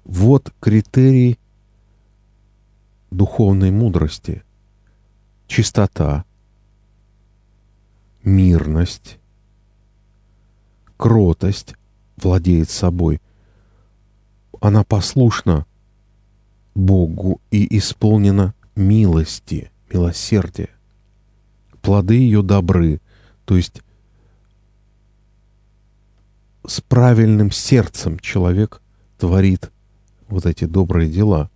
Вот 0.05 0.53
критерий 0.61 1.39
духовной 3.16 3.70
мудрости. 3.70 4.42
Чистота, 5.46 6.24
мирность, 8.22 9.18
кротость 10.96 11.74
владеет 12.16 12.68
собой. 12.68 13.20
Она 14.61 14.85
послушна 14.85 15.66
Богу 16.74 17.40
и 17.50 17.79
исполнена 17.79 18.55
милости, 18.74 19.70
милосердия. 19.92 20.70
Плоды 21.81 22.14
ее 22.14 22.42
добры, 22.42 23.00
то 23.44 23.57
есть 23.57 23.83
с 26.66 26.81
правильным 26.81 27.52
сердцем 27.52 28.18
человек 28.18 28.83
творит 29.18 29.70
вот 30.29 30.46
эти 30.46 30.64
добрые 30.64 31.09
дела. 31.09 31.48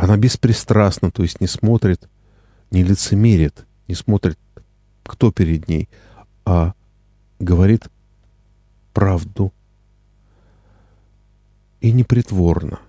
Она 0.00 0.16
беспристрастна, 0.16 1.10
то 1.10 1.22
есть 1.22 1.42
не 1.42 1.46
смотрит, 1.46 2.08
не 2.70 2.82
лицемерит, 2.82 3.66
не 3.86 3.94
смотрит, 3.94 4.38
кто 5.02 5.30
перед 5.30 5.68
ней, 5.68 5.90
а 6.46 6.72
говорит 7.38 7.90
правду 8.94 9.52
и 11.82 11.92
непритворно. 11.92 12.80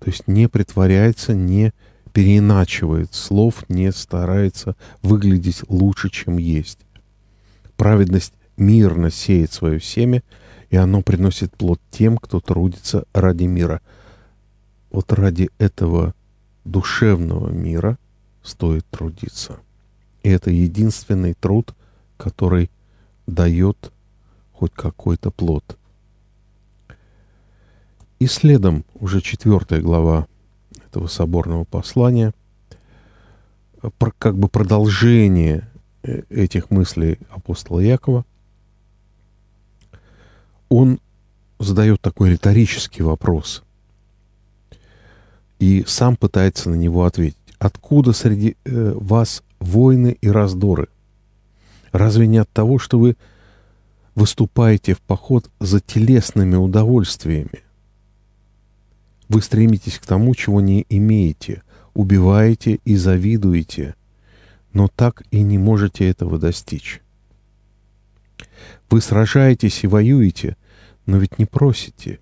То 0.00 0.10
есть 0.10 0.28
не 0.28 0.50
притворяется, 0.50 1.32
не 1.32 1.72
переиначивает 2.12 3.14
слов, 3.14 3.64
не 3.70 3.90
старается 3.90 4.76
выглядеть 5.00 5.62
лучше, 5.66 6.10
чем 6.10 6.36
есть. 6.36 6.80
Праведность 7.78 8.34
мирно 8.58 9.10
сеет 9.10 9.50
свое 9.50 9.80
семя, 9.80 10.22
и 10.68 10.76
оно 10.76 11.00
приносит 11.00 11.56
плод 11.56 11.80
тем, 11.90 12.18
кто 12.18 12.38
трудится 12.38 13.04
ради 13.14 13.44
мира. 13.44 13.80
Вот 14.90 15.10
ради 15.14 15.48
этого 15.56 16.12
душевного 16.64 17.50
мира 17.50 17.98
стоит 18.42 18.86
трудиться. 18.90 19.58
И 20.22 20.28
это 20.28 20.50
единственный 20.50 21.34
труд, 21.34 21.74
который 22.16 22.70
дает 23.26 23.92
хоть 24.52 24.72
какой-то 24.72 25.30
плод. 25.30 25.78
И 28.18 28.26
следом 28.26 28.84
уже 28.94 29.22
четвертая 29.22 29.80
глава 29.80 30.26
этого 30.86 31.06
соборного 31.06 31.64
послания, 31.64 32.34
как 34.18 34.36
бы 34.36 34.48
продолжение 34.48 35.70
э, 36.02 36.22
этих 36.28 36.70
мыслей 36.70 37.18
апостола 37.30 37.80
Якова, 37.80 38.26
он 40.68 41.00
задает 41.58 42.00
такой 42.00 42.30
риторический 42.30 43.02
вопрос 43.02 43.62
и 45.60 45.84
сам 45.86 46.16
пытается 46.16 46.70
на 46.70 46.74
него 46.74 47.04
ответить. 47.04 47.36
Откуда 47.58 48.12
среди 48.12 48.56
э, 48.64 48.92
вас 48.96 49.44
войны 49.60 50.16
и 50.20 50.28
раздоры? 50.28 50.88
Разве 51.92 52.26
не 52.26 52.38
от 52.38 52.50
того, 52.50 52.78
что 52.78 52.98
вы 52.98 53.16
выступаете 54.14 54.94
в 54.94 55.00
поход 55.00 55.50
за 55.60 55.80
телесными 55.80 56.56
удовольствиями? 56.56 57.62
Вы 59.28 59.42
стремитесь 59.42 59.98
к 59.98 60.06
тому, 60.06 60.34
чего 60.34 60.60
не 60.62 60.86
имеете, 60.88 61.62
убиваете 61.94 62.80
и 62.84 62.96
завидуете, 62.96 63.94
но 64.72 64.88
так 64.88 65.22
и 65.30 65.42
не 65.42 65.58
можете 65.58 66.08
этого 66.08 66.38
достичь. 66.38 67.02
Вы 68.88 69.02
сражаетесь 69.02 69.84
и 69.84 69.86
воюете, 69.86 70.56
но 71.04 71.18
ведь 71.18 71.38
не 71.38 71.44
просите, 71.44 72.18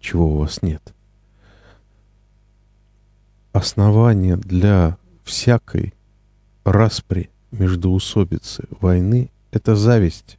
чего 0.00 0.34
у 0.34 0.38
вас 0.38 0.60
нет. 0.62 0.92
Основание 3.52 4.36
для 4.36 4.96
всякой 5.24 5.92
распри, 6.64 7.30
междоусобицы, 7.50 8.68
войны— 8.80 9.30
это 9.50 9.74
зависть. 9.74 10.38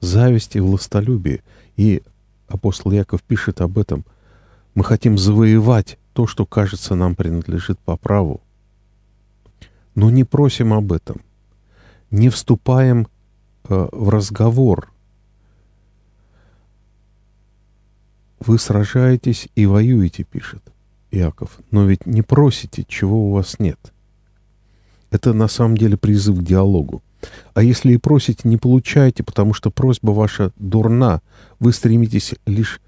Зависть 0.00 0.56
и 0.56 0.60
властолюбие. 0.60 1.44
И 1.76 2.02
апостол 2.48 2.90
Яков 2.90 3.22
пишет 3.22 3.60
об 3.60 3.78
этом. 3.78 4.04
Мы 4.74 4.82
хотим 4.82 5.16
завоевать 5.16 5.96
то, 6.12 6.26
что, 6.26 6.44
кажется, 6.44 6.96
нам 6.96 7.14
принадлежит 7.14 7.78
по 7.78 7.96
праву. 7.96 8.40
Но 9.94 10.10
не 10.10 10.24
просим 10.24 10.72
об 10.72 10.92
этом. 10.92 11.20
Не 12.10 12.30
вступаем 12.30 13.06
э, 13.68 13.88
в 13.92 14.08
разговор 14.08 14.90
Вы 18.40 18.58
сражаетесь 18.58 19.48
и 19.54 19.64
воюете, 19.64 20.22
пишет 20.22 20.73
Яков, 21.14 21.58
но 21.70 21.86
ведь 21.86 22.06
не 22.06 22.22
просите, 22.22 22.84
чего 22.84 23.28
у 23.28 23.32
вас 23.32 23.58
нет. 23.58 23.92
Это 25.10 25.32
на 25.32 25.48
самом 25.48 25.76
деле 25.76 25.96
призыв 25.96 26.38
к 26.38 26.42
диалогу. 26.42 27.02
А 27.54 27.62
если 27.62 27.92
и 27.92 27.98
просите, 27.98 28.48
не 28.48 28.56
получаете, 28.56 29.22
потому 29.22 29.54
что 29.54 29.70
просьба 29.70 30.10
ваша 30.10 30.52
дурна. 30.56 31.22
Вы 31.60 31.72
стремитесь 31.72 32.34
лишь 32.46 32.80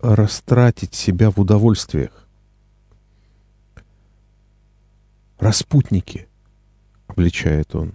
растратить 0.00 0.94
себя 0.94 1.30
в 1.30 1.38
удовольствиях. 1.38 2.26
Распутники, 5.38 6.26
обличает 7.06 7.74
он, 7.74 7.94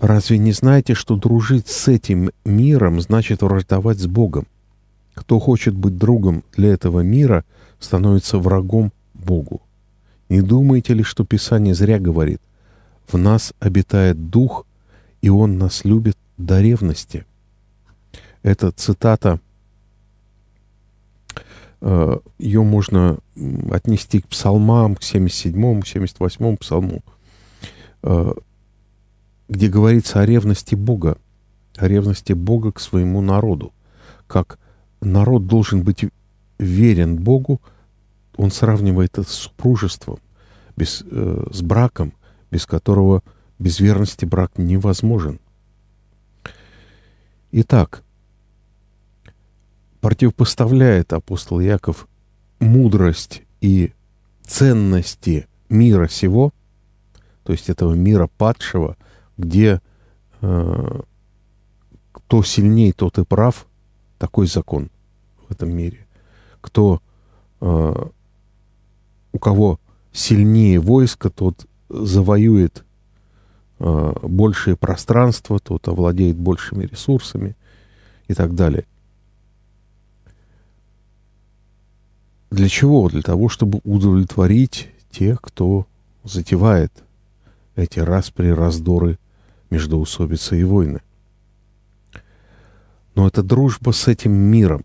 Разве 0.00 0.38
не 0.38 0.52
знаете, 0.52 0.94
что 0.94 1.14
дружить 1.16 1.68
с 1.68 1.86
этим 1.86 2.30
миром 2.46 3.02
значит 3.02 3.42
враждовать 3.42 3.98
с 3.98 4.06
Богом? 4.06 4.46
Кто 5.14 5.38
хочет 5.38 5.74
быть 5.74 5.96
другом 5.96 6.44
для 6.56 6.70
этого 6.70 7.00
мира, 7.00 7.44
становится 7.78 8.38
врагом 8.38 8.92
Богу. 9.14 9.62
Не 10.28 10.42
думаете 10.42 10.94
ли, 10.94 11.02
что 11.02 11.24
Писание 11.24 11.74
зря 11.74 11.98
говорит? 11.98 12.40
В 13.08 13.18
нас 13.18 13.52
обитает 13.58 14.30
Дух, 14.30 14.66
и 15.22 15.28
Он 15.28 15.58
нас 15.58 15.84
любит 15.84 16.16
до 16.36 16.60
ревности. 16.60 17.26
Это 18.42 18.70
цитата, 18.70 19.40
э, 21.80 22.18
ее 22.38 22.62
можно 22.62 23.18
отнести 23.70 24.20
к 24.20 24.28
псалмам, 24.28 24.96
к 24.96 25.00
77-му, 25.00 25.80
78-му 25.80 26.56
псалму, 26.56 27.02
э, 28.02 28.32
где 29.48 29.68
говорится 29.68 30.20
о 30.20 30.26
ревности 30.26 30.74
Бога, 30.74 31.18
о 31.76 31.88
ревности 31.88 32.32
Бога 32.32 32.72
к 32.72 32.80
своему 32.80 33.20
народу, 33.20 33.72
как 34.26 34.58
народ 35.00 35.46
должен 35.46 35.82
быть 35.82 36.04
верен 36.58 37.16
Богу, 37.16 37.60
он 38.36 38.50
сравнивает 38.50 39.18
это 39.18 39.28
с 39.28 39.34
супружеством, 39.34 40.18
без, 40.76 41.02
э, 41.10 41.46
с 41.50 41.62
браком, 41.62 42.12
без 42.50 42.66
которого 42.66 43.22
без 43.58 43.80
верности 43.80 44.24
брак 44.24 44.56
невозможен. 44.56 45.40
Итак, 47.52 48.02
противопоставляет 50.00 51.12
апостол 51.12 51.60
Яков 51.60 52.08
мудрость 52.58 53.42
и 53.60 53.92
ценности 54.42 55.46
мира 55.68 56.08
сего, 56.08 56.52
то 57.42 57.52
есть 57.52 57.68
этого 57.68 57.94
мира 57.94 58.28
падшего, 58.38 58.96
где 59.36 59.80
э, 60.40 61.00
кто 62.12 62.42
сильнее, 62.42 62.92
тот 62.92 63.18
и 63.18 63.24
прав, 63.24 63.66
такой 64.20 64.46
закон 64.46 64.90
в 65.48 65.50
этом 65.50 65.74
мире. 65.74 66.06
Кто, 66.60 67.00
э, 67.62 67.94
у 69.32 69.38
кого 69.38 69.80
сильнее 70.12 70.78
войско, 70.78 71.30
тот 71.30 71.66
завоюет 71.88 72.84
э, 73.78 74.12
большее 74.22 74.76
пространство, 74.76 75.58
тот 75.58 75.88
овладеет 75.88 76.36
большими 76.36 76.84
ресурсами 76.84 77.56
и 78.28 78.34
так 78.34 78.54
далее. 78.54 78.84
Для 82.50 82.68
чего? 82.68 83.08
Для 83.08 83.22
того, 83.22 83.48
чтобы 83.48 83.80
удовлетворить 83.84 84.90
тех, 85.10 85.40
кто 85.40 85.86
затевает 86.24 86.92
эти 87.74 88.00
распри, 88.00 88.48
раздоры, 88.48 89.18
междоусобицы 89.70 90.60
и 90.60 90.64
войны. 90.64 91.00
Но 93.14 93.26
это 93.26 93.42
дружба 93.42 93.90
с 93.90 94.08
этим 94.08 94.32
миром, 94.32 94.84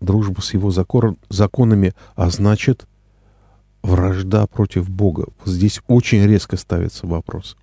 дружба 0.00 0.40
с 0.40 0.52
его 0.54 0.70
закон, 0.70 1.16
законами, 1.28 1.94
а 2.16 2.30
значит 2.30 2.86
вражда 3.82 4.46
против 4.46 4.88
Бога. 4.88 5.26
Вот 5.44 5.54
здесь 5.54 5.80
очень 5.86 6.24
резко 6.26 6.56
ставится 6.56 7.06
вопрос. 7.06 7.56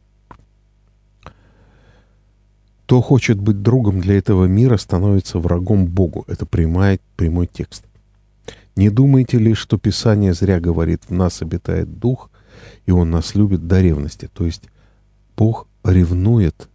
Кто 2.85 3.01
хочет 3.01 3.39
быть 3.39 3.61
другом 3.61 4.01
для 4.01 4.17
этого 4.17 4.45
мира, 4.45 4.75
становится 4.75 5.39
врагом 5.39 5.87
Богу. 5.87 6.25
Это 6.27 6.45
прямой, 6.45 6.99
прямой 7.15 7.47
текст. 7.47 7.85
Не 8.75 8.89
думайте 8.89 9.37
ли, 9.37 9.53
что 9.53 9.77
Писание 9.77 10.33
зря 10.33 10.59
говорит, 10.59 11.03
в 11.07 11.13
нас 11.13 11.41
обитает 11.41 11.99
Дух, 11.99 12.29
и 12.85 12.91
Он 12.91 13.09
нас 13.09 13.33
любит 13.33 13.65
до 13.65 13.81
ревности. 13.81 14.29
То 14.33 14.45
есть 14.45 14.63
Бог 15.37 15.67
ревнует 15.83 16.67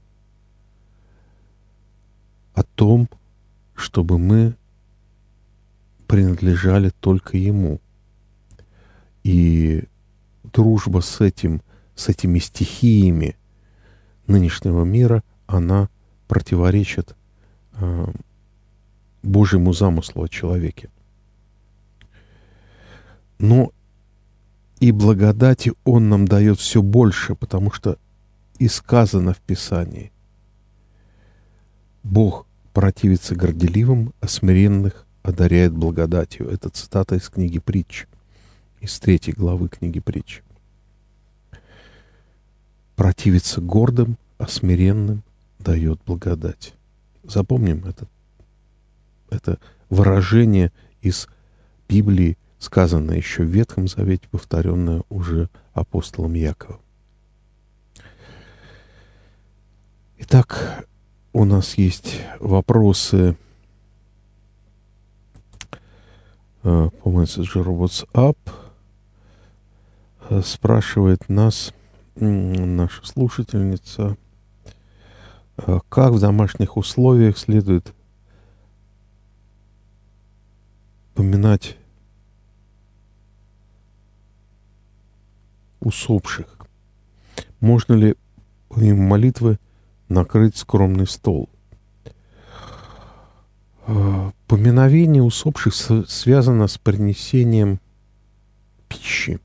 том, 2.77 3.09
чтобы 3.75 4.19
мы 4.19 4.55
принадлежали 6.07 6.91
только 7.01 7.37
Ему. 7.37 7.81
И 9.25 9.85
дружба 10.45 11.01
с 11.01 11.21
этим, 11.21 11.63
с 11.97 12.09
этими 12.09 12.39
стихиями 12.39 13.37
нынешнего 14.29 14.85
мира, 14.85 15.25
она 15.47 15.89
противоречит 16.29 17.17
э, 17.73 18.07
Божьему 19.23 19.73
замыслу 19.73 20.25
о 20.25 20.29
человеке. 20.29 20.91
Но 23.39 23.73
и 24.79 24.93
благодати 24.93 25.73
Он 25.85 26.09
нам 26.09 26.29
дает 26.29 26.59
все 26.59 26.83
больше, 26.83 27.35
потому 27.35 27.73
что 27.73 27.99
и 28.59 28.69
сказано 28.69 29.35
в 29.35 29.41
Писании. 29.41 30.13
Бог 32.03 32.46
противится 32.77 33.35
горделивым, 33.35 34.13
а 34.21 34.29
смиренных 34.29 35.07
одаряет 35.23 35.73
благодатью. 35.73 36.47
Это 36.51 36.69
цитата 36.69 37.15
из 37.15 37.31
книги 37.31 37.59
«Притч», 37.59 38.05
из 38.83 39.01
третьей 39.01 39.33
главы 39.33 39.71
книги 39.71 39.99
«Притч». 39.99 40.43
Противится 42.95 43.63
гордым, 43.63 44.19
а 44.37 44.47
смиренным 44.47 45.23
дает 45.59 46.03
благодать. 46.05 46.75
Запомним 47.23 47.83
это, 47.87 48.07
это 49.31 49.59
выражение 49.89 50.71
из 51.01 51.29
Библии, 51.89 52.37
сказанное 52.59 53.17
еще 53.17 53.43
в 53.43 53.49
Ветхом 53.49 53.89
Завете, 53.89 54.29
повторенное 54.31 55.03
уже 55.09 55.49
апостолом 55.73 56.35
Яковом. 56.35 56.83
Итак, 60.19 60.87
у 61.37 61.45
нас 61.45 61.77
есть 61.77 62.23
вопросы 62.41 63.37
э, 66.63 66.89
по 67.03 67.11
мессенджеру 67.11 67.75
WhatsApp. 67.75 68.39
Спрашивает 70.43 71.29
нас 71.29 71.75
наша 72.15 73.07
слушательница, 73.07 74.17
э, 75.59 75.79
как 75.91 76.15
в 76.15 76.21
домашних 76.21 76.79
условиях 76.79 77.37
следует 77.37 77.93
поминать 81.15 81.77
усопших. 85.81 86.47
Можно 87.61 87.93
ли 87.93 88.17
помимо 88.71 89.03
молитвы 89.03 89.59
накрыть 90.09 90.57
скромный 90.57 91.07
стол. 91.07 91.49
А, 93.87 94.33
поминовение 94.47 95.23
усопших 95.23 95.75
связано 96.09 96.67
с 96.67 96.79
принесением 96.79 97.81
пищи. 98.89 99.39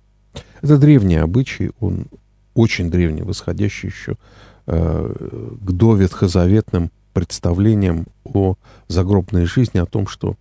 Это 0.62 0.78
древний 0.78 1.18
обычай, 1.18 1.72
он 1.80 2.06
очень 2.54 2.90
древний, 2.90 3.24
восходящий 3.24 3.90
еще 3.90 4.16
э, 4.68 5.14
к 5.60 5.72
доветхозаветным 5.72 6.92
представлениям 7.14 8.06
о 8.24 8.56
загробной 8.88 9.46
жизни, 9.46 9.80
о 9.80 9.86
том, 9.86 10.08
что 10.08 10.36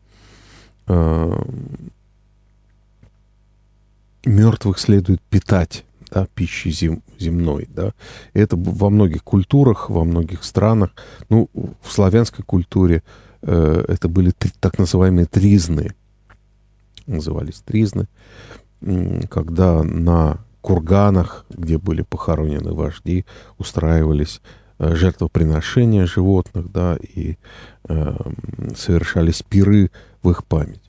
э, 0.87 1.43
мертвых 4.25 4.79
следует 4.79 5.21
питать 5.23 5.85
да, 6.11 6.27
пищи 6.35 6.71
зем, 6.71 7.03
земной. 7.19 7.69
Да. 7.71 7.93
Это 8.33 8.57
во 8.57 8.91
многих 8.91 9.25
культурах, 9.25 9.91
во 9.91 10.05
многих 10.05 10.45
странах. 10.45 10.91
Ну, 11.29 11.49
в 11.55 11.93
славянской 11.93 12.45
культуре 12.45 13.03
э, 13.43 13.85
это 13.89 14.09
были 14.09 14.31
три, 14.31 14.51
так 14.61 14.79
называемые 14.79 15.27
тризны. 15.27 15.95
Назывались 17.07 17.63
тризны. 17.65 18.09
Когда 19.29 19.83
на 19.83 20.39
курганах, 20.61 21.47
где 21.51 21.79
были 21.79 22.03
похоронены 22.03 22.73
вожди, 22.73 23.25
устраивались 23.59 24.41
э, 24.79 24.95
жертвоприношения 24.95 26.07
животных, 26.07 26.71
да, 26.73 26.97
и 26.97 27.37
э, 27.89 28.17
совершались 28.77 29.43
пиры 29.43 29.91
в 30.23 30.31
их 30.31 30.45
память. 30.45 30.83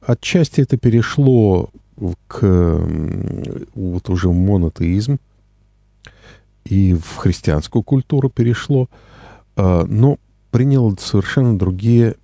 Отчасти 0.00 0.60
это 0.60 0.76
перешло 0.76 1.70
к 2.28 2.86
вот 3.74 4.10
уже 4.10 4.28
монотеизм 4.28 5.18
и 6.64 6.94
в 6.94 7.16
христианскую 7.16 7.82
культуру 7.82 8.28
перешло, 8.28 8.88
а, 9.56 9.84
но 9.84 10.18
приняло 10.50 10.94
совершенно 10.98 11.58
другие 11.58 12.16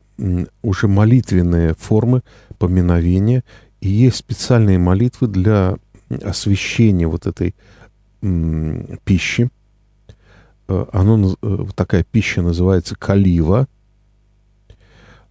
уже 0.63 0.89
молитвенные 0.89 1.75
формы 1.75 2.23
поминовения, 2.59 3.43
и 3.81 3.89
есть 3.89 4.17
специальные 4.17 4.79
молитвы 4.79 5.27
для 5.27 5.77
освещения 6.23 7.07
вот 7.07 7.27
этой 7.27 7.55
пищи. 9.05 9.49
А, 10.69 10.89
оно, 10.93 11.37
э, 11.43 11.65
такая 11.75 12.05
пища 12.05 12.43
называется 12.43 12.95
калива. 12.95 13.67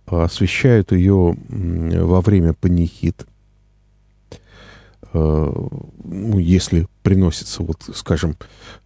Освещают 0.08 0.92
ее 0.92 1.38
во 1.50 2.22
время 2.22 2.54
панихид– 2.54 3.26
если 5.14 6.88
приносится, 7.04 7.64
вот, 7.64 7.84
скажем, 7.94 8.38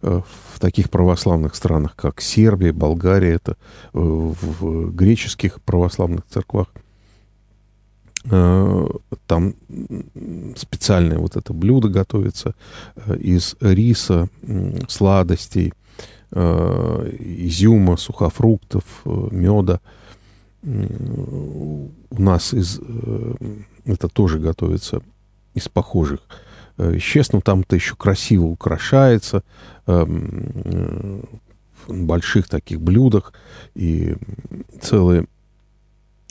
э, 0.02 0.20
в 0.54 0.60
таких 0.60 0.90
православных 0.90 1.54
странах, 1.54 1.94
как 1.96 2.20
Сербия, 2.20 2.72
Болгария, 2.72 3.34
это 3.34 3.52
э, 3.52 3.54
в 3.92 4.90
греческих 4.90 5.60
православных 5.62 6.26
церквах, 6.26 6.68
Э, 8.28 8.86
там 9.26 9.54
специальное 10.56 11.18
вот 11.18 11.36
это 11.36 11.52
блюдо 11.52 11.88
готовится 11.88 12.54
э, 12.96 13.16
из 13.18 13.56
риса, 13.60 14.28
сладостей, 14.88 15.72
э, 16.32 17.16
изюма, 17.18 17.96
сухофруктов, 17.96 18.84
меда. 19.04 19.80
У 20.64 21.90
нас 22.10 22.52
из, 22.52 22.80
это 23.84 24.08
тоже 24.08 24.40
готовится 24.40 25.00
из 25.56 25.68
похожих 25.68 26.20
веществ, 26.78 27.32
но 27.32 27.40
там 27.40 27.60
это 27.60 27.74
еще 27.74 27.96
красиво 27.96 28.44
украшается 28.44 29.42
в 29.86 31.24
больших 31.88 32.48
таких 32.48 32.80
блюдах. 32.80 33.32
И 33.74 34.16
целые 34.80 35.26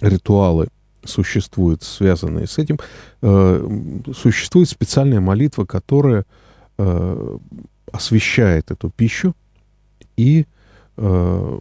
ритуалы 0.01 0.67
существуют, 1.03 1.83
связанные 1.83 2.47
с 2.47 2.57
этим, 2.57 2.79
э, 3.21 4.03
существует 4.15 4.69
специальная 4.69 5.19
молитва, 5.19 5.65
которая 5.65 6.25
э, 6.77 7.37
освещает 7.91 8.71
эту 8.71 8.89
пищу, 8.89 9.35
и 10.17 10.45
э, 10.97 11.59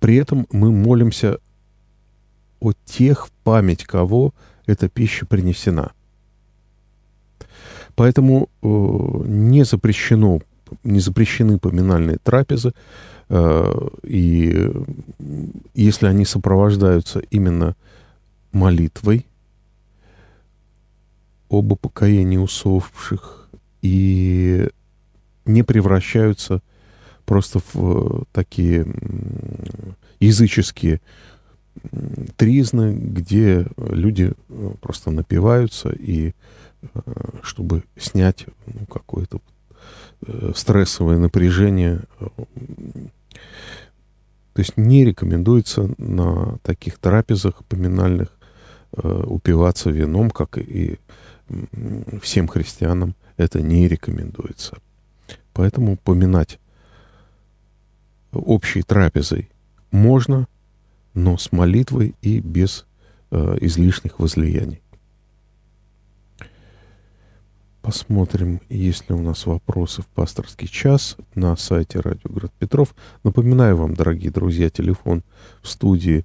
при 0.00 0.16
этом 0.16 0.46
мы 0.50 0.72
молимся 0.72 1.38
о 2.60 2.72
тех, 2.84 3.28
в 3.28 3.30
память 3.44 3.84
кого 3.84 4.34
эта 4.66 4.88
пища 4.88 5.26
принесена. 5.26 5.92
Поэтому 8.00 8.48
э, 8.62 8.66
не 9.26 9.62
запрещено, 9.62 10.40
не 10.84 11.00
запрещены 11.00 11.58
поминальные 11.58 12.16
трапезы, 12.16 12.72
э, 13.28 13.88
и 14.04 14.70
если 15.74 16.06
они 16.06 16.24
сопровождаются 16.24 17.20
именно 17.30 17.76
молитвой 18.52 19.26
об 21.50 21.72
упокоении 21.72 22.38
усопших 22.38 23.50
и 23.82 24.70
не 25.44 25.62
превращаются 25.62 26.62
просто 27.26 27.60
в 27.74 28.24
такие 28.32 28.86
языческие 30.20 31.02
тризны, 32.38 32.94
где 32.94 33.66
люди 33.76 34.32
э, 34.48 34.72
просто 34.80 35.10
напиваются 35.10 35.90
и 35.90 36.28
э, 36.28 36.32
чтобы 37.42 37.84
снять 37.96 38.46
ну, 38.66 38.86
какое-то 38.86 39.40
э, 40.26 40.52
стрессовое 40.54 41.18
напряжение 41.18 42.00
то 44.52 44.62
есть 44.62 44.76
не 44.76 45.04
рекомендуется 45.04 45.94
на 45.98 46.58
таких 46.62 46.98
трапезах 46.98 47.64
поминальных 47.64 48.28
Э, 48.92 49.22
упиваться 49.24 49.88
вином, 49.90 50.30
как 50.30 50.58
и 50.58 50.98
всем 52.20 52.48
христианам, 52.48 53.14
это 53.36 53.62
не 53.62 53.86
рекомендуется. 53.86 54.78
Поэтому 55.52 55.96
поминать 55.96 56.58
общей 58.32 58.82
трапезой 58.82 59.48
можно, 59.92 60.48
но 61.14 61.38
с 61.38 61.52
молитвой 61.52 62.16
и 62.20 62.40
без 62.40 62.84
э, 63.30 63.58
излишних 63.60 64.18
возлияний. 64.18 64.82
Посмотрим, 67.90 68.60
есть 68.68 69.10
ли 69.10 69.16
у 69.16 69.20
нас 69.20 69.46
вопросы 69.46 70.02
в 70.02 70.06
пасторский 70.06 70.68
час 70.68 71.16
на 71.34 71.56
сайте 71.56 71.98
Радио 71.98 72.30
Град 72.32 72.52
Петров. 72.56 72.94
Напоминаю 73.24 73.76
вам, 73.76 73.94
дорогие 73.94 74.30
друзья, 74.30 74.70
телефон 74.70 75.24
в 75.60 75.68
студии, 75.68 76.24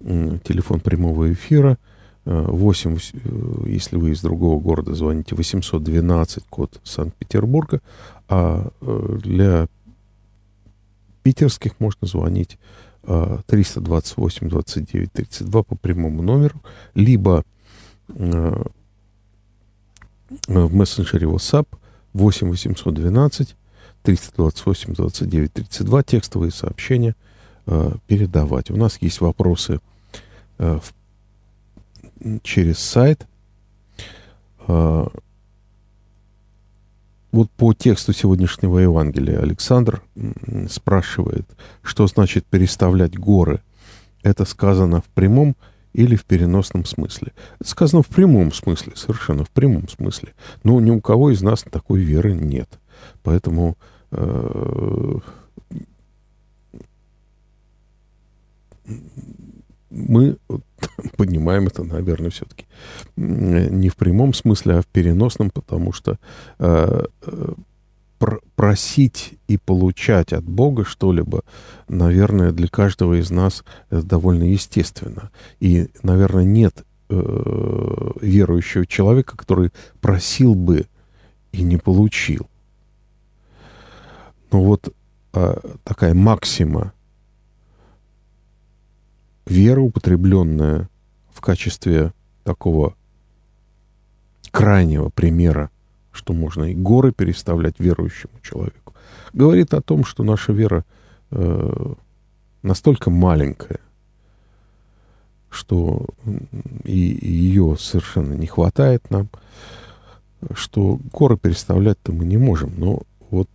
телефон 0.00 0.80
прямого 0.80 1.32
эфира 1.32 1.78
8, 2.26 2.98
э, 2.98 3.68
если 3.70 3.96
вы 3.96 4.10
из 4.10 4.20
другого 4.20 4.60
города 4.60 4.94
звоните, 4.94 5.34
812, 5.34 6.44
код 6.50 6.78
Санкт-Петербурга, 6.84 7.80
а 8.28 8.68
э, 8.82 9.18
для 9.22 9.66
питерских 11.22 11.80
можно 11.80 12.06
звонить 12.06 12.58
328 13.46 14.50
29 14.50 15.10
32 15.10 15.62
по 15.62 15.74
прямому 15.74 16.20
номеру, 16.20 16.60
либо 16.92 17.44
э, 18.08 18.62
в 20.46 20.74
мессенджере 20.74 21.26
WhatsApp 21.26 21.66
8 22.12 22.48
812 22.48 23.56
328 24.02 24.94
29 24.94 25.52
32 25.52 26.02
текстовые 26.02 26.50
сообщения 26.50 27.14
передавать. 28.06 28.70
У 28.70 28.76
нас 28.76 28.98
есть 29.00 29.20
вопросы 29.20 29.80
в 30.58 30.82
через 32.42 32.78
сайт. 32.78 33.26
Вот 34.66 35.12
по 37.56 37.74
тексту 37.74 38.12
сегодняшнего 38.12 38.78
Евангелия 38.78 39.40
Александр 39.40 40.02
спрашивает, 40.68 41.46
что 41.82 42.06
значит 42.06 42.46
переставлять 42.46 43.18
горы. 43.18 43.60
Это 44.22 44.44
сказано 44.44 45.00
в 45.02 45.06
прямом 45.14 45.54
или 45.92 46.16
в 46.16 46.24
переносном 46.24 46.84
смысле? 46.84 47.32
Это 47.60 47.68
сказано 47.68 48.02
в 48.02 48.08
прямом 48.08 48.52
смысле, 48.52 48.92
совершенно 48.96 49.44
в 49.44 49.50
прямом 49.50 49.88
смысле. 49.88 50.34
Но 50.64 50.80
ни 50.80 50.90
у 50.90 51.00
кого 51.00 51.30
из 51.30 51.42
нас 51.42 51.62
такой 51.62 52.00
веры 52.00 52.32
нет. 52.32 52.78
Поэтому 53.22 53.76
э, 54.10 55.18
мы 59.90 60.36
понимаем 61.16 61.66
это, 61.66 61.84
наверное, 61.84 62.30
все-таки 62.30 62.66
не 63.16 63.88
в 63.88 63.96
прямом 63.96 64.34
смысле, 64.34 64.76
а 64.76 64.82
в 64.82 64.86
переносном, 64.86 65.50
потому 65.50 65.92
что 65.92 66.18
э, 66.58 67.04
э 68.18 68.40
просить 68.56 69.38
и 69.46 69.56
получать 69.56 70.32
от 70.32 70.44
Бога 70.44 70.84
что-либо, 70.84 71.42
наверное, 71.88 72.52
для 72.52 72.68
каждого 72.68 73.20
из 73.20 73.30
нас 73.30 73.64
это 73.90 74.02
довольно 74.02 74.44
естественно. 74.44 75.30
И, 75.60 75.88
наверное, 76.02 76.44
нет 76.44 76.84
э, 77.08 78.10
верующего 78.20 78.86
человека, 78.86 79.36
который 79.36 79.72
просил 80.00 80.54
бы 80.54 80.86
и 81.52 81.62
не 81.62 81.76
получил. 81.76 82.48
Но 84.50 84.62
вот 84.62 84.94
э, 85.34 85.56
такая 85.84 86.14
максима 86.14 86.92
вера, 89.46 89.80
употребленная 89.80 90.88
в 91.32 91.40
качестве 91.40 92.12
такого 92.44 92.94
крайнего 94.50 95.08
примера, 95.10 95.70
что 96.18 96.32
можно 96.32 96.64
и 96.64 96.74
горы 96.74 97.12
переставлять 97.12 97.76
верующему 97.78 98.32
человеку, 98.42 98.94
говорит 99.32 99.72
о 99.72 99.80
том, 99.80 100.04
что 100.04 100.24
наша 100.24 100.52
вера 100.52 100.84
э, 101.30 101.92
настолько 102.62 103.08
маленькая, 103.08 103.78
что 105.48 106.06
и, 106.84 107.12
и 107.12 107.30
ее 107.30 107.76
совершенно 107.78 108.34
не 108.34 108.48
хватает 108.48 109.08
нам, 109.10 109.28
что 110.54 110.98
горы 111.12 111.36
переставлять-то 111.36 112.12
мы 112.12 112.24
не 112.24 112.36
можем. 112.36 112.74
Но 112.76 113.02
вот 113.30 113.48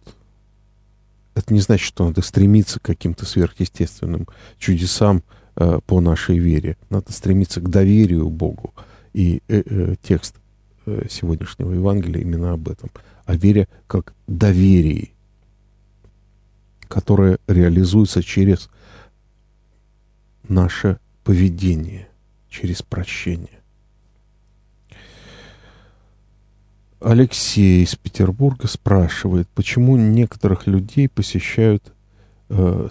это 1.36 1.54
не 1.54 1.60
значит, 1.60 1.86
что 1.86 2.08
надо 2.08 2.22
стремиться 2.22 2.80
к 2.80 2.84
каким-то 2.84 3.26
сверхъестественным 3.26 4.28
чудесам, 4.58 5.24
э, 5.56 5.80
по 5.86 6.00
нашей 6.00 6.40
вере. 6.40 6.78
Надо 6.90 7.12
стремиться 7.12 7.60
к 7.60 7.70
доверию 7.70 8.30
Богу. 8.30 8.74
И 9.14 9.42
э, 9.48 9.64
э, 9.66 9.96
текст 10.02 10.36
сегодняшнего 11.10 11.72
Евангелия 11.74 12.22
именно 12.22 12.54
об 12.54 12.68
этом. 12.70 12.90
О 13.26 13.36
вере 13.36 13.68
как 13.88 14.14
доверии, 14.28 15.14
которое 16.88 17.40
реализуется 17.48 18.22
через 18.22 18.70
наше 20.48 21.00
поведение, 21.24 22.08
через 22.50 22.82
прощение. 22.82 23.64
Алексей 27.00 27.84
из 27.84 27.96
Петербурга 27.96 28.68
спрашивает, 28.68 29.50
почему 29.50 29.98
некоторых 29.98 30.68
людей 30.68 31.10
посещают 31.10 31.94
э, 32.50 32.88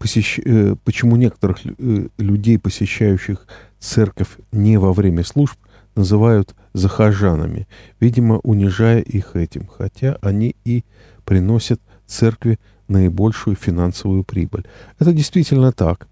посещ... 0.00 0.40
Э, 0.44 0.74
почему 0.82 1.16
некоторых 1.16 1.58
э, 1.64 2.08
людей, 2.18 2.58
посещающих 2.58 3.46
церковь 3.78 4.38
не 4.50 4.78
во 4.78 4.92
время 4.92 5.22
служб, 5.24 5.56
называют 5.94 6.54
захожанами, 6.72 7.68
видимо, 8.00 8.38
унижая 8.38 9.00
их 9.00 9.36
этим, 9.36 9.66
хотя 9.66 10.16
они 10.22 10.56
и 10.64 10.84
приносят 11.24 11.80
церкви 12.06 12.58
наибольшую 12.88 13.56
финансовую 13.56 14.24
прибыль. 14.24 14.64
Это 14.98 15.12
действительно 15.12 15.70
так. 15.70 16.08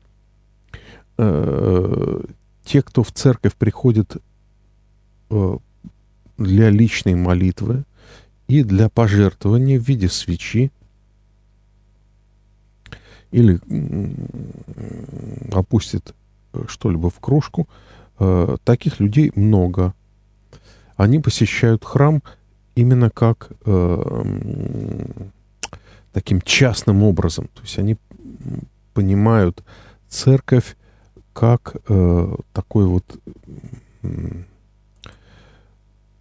Э, 1.17 2.21
те, 2.65 2.83
кто 2.83 3.03
в 3.03 3.11
церковь 3.13 3.55
приходит 3.55 4.17
для 6.39 6.71
личной 6.71 7.15
молитвы 7.15 7.85
и 8.47 8.63
для 8.63 8.89
пожертвования 8.89 9.79
в 9.79 9.87
виде 9.89 10.09
свечи, 10.09 10.71
или 13.31 13.61
опустит 15.53 16.15
что-либо 16.67 17.11
в 17.11 17.21
кружку. 17.21 17.69
Э, 18.19 18.57
таких 18.65 19.01
людей 19.01 19.33
много. 19.35 19.95
Они 20.97 21.21
посещают 21.21 21.85
храм 21.85 22.23
именно 22.75 23.11
как 23.11 23.51
э, 23.65 25.05
таким 26.13 26.41
частным 26.41 27.03
образом. 27.03 27.49
То 27.55 27.63
есть 27.63 27.79
они 27.79 27.97
понимают 28.95 29.63
церковь 30.09 30.77
как 31.33 31.77
э, 31.89 32.35
такой 32.53 32.87
вот 32.87 33.05
э, 34.03 34.09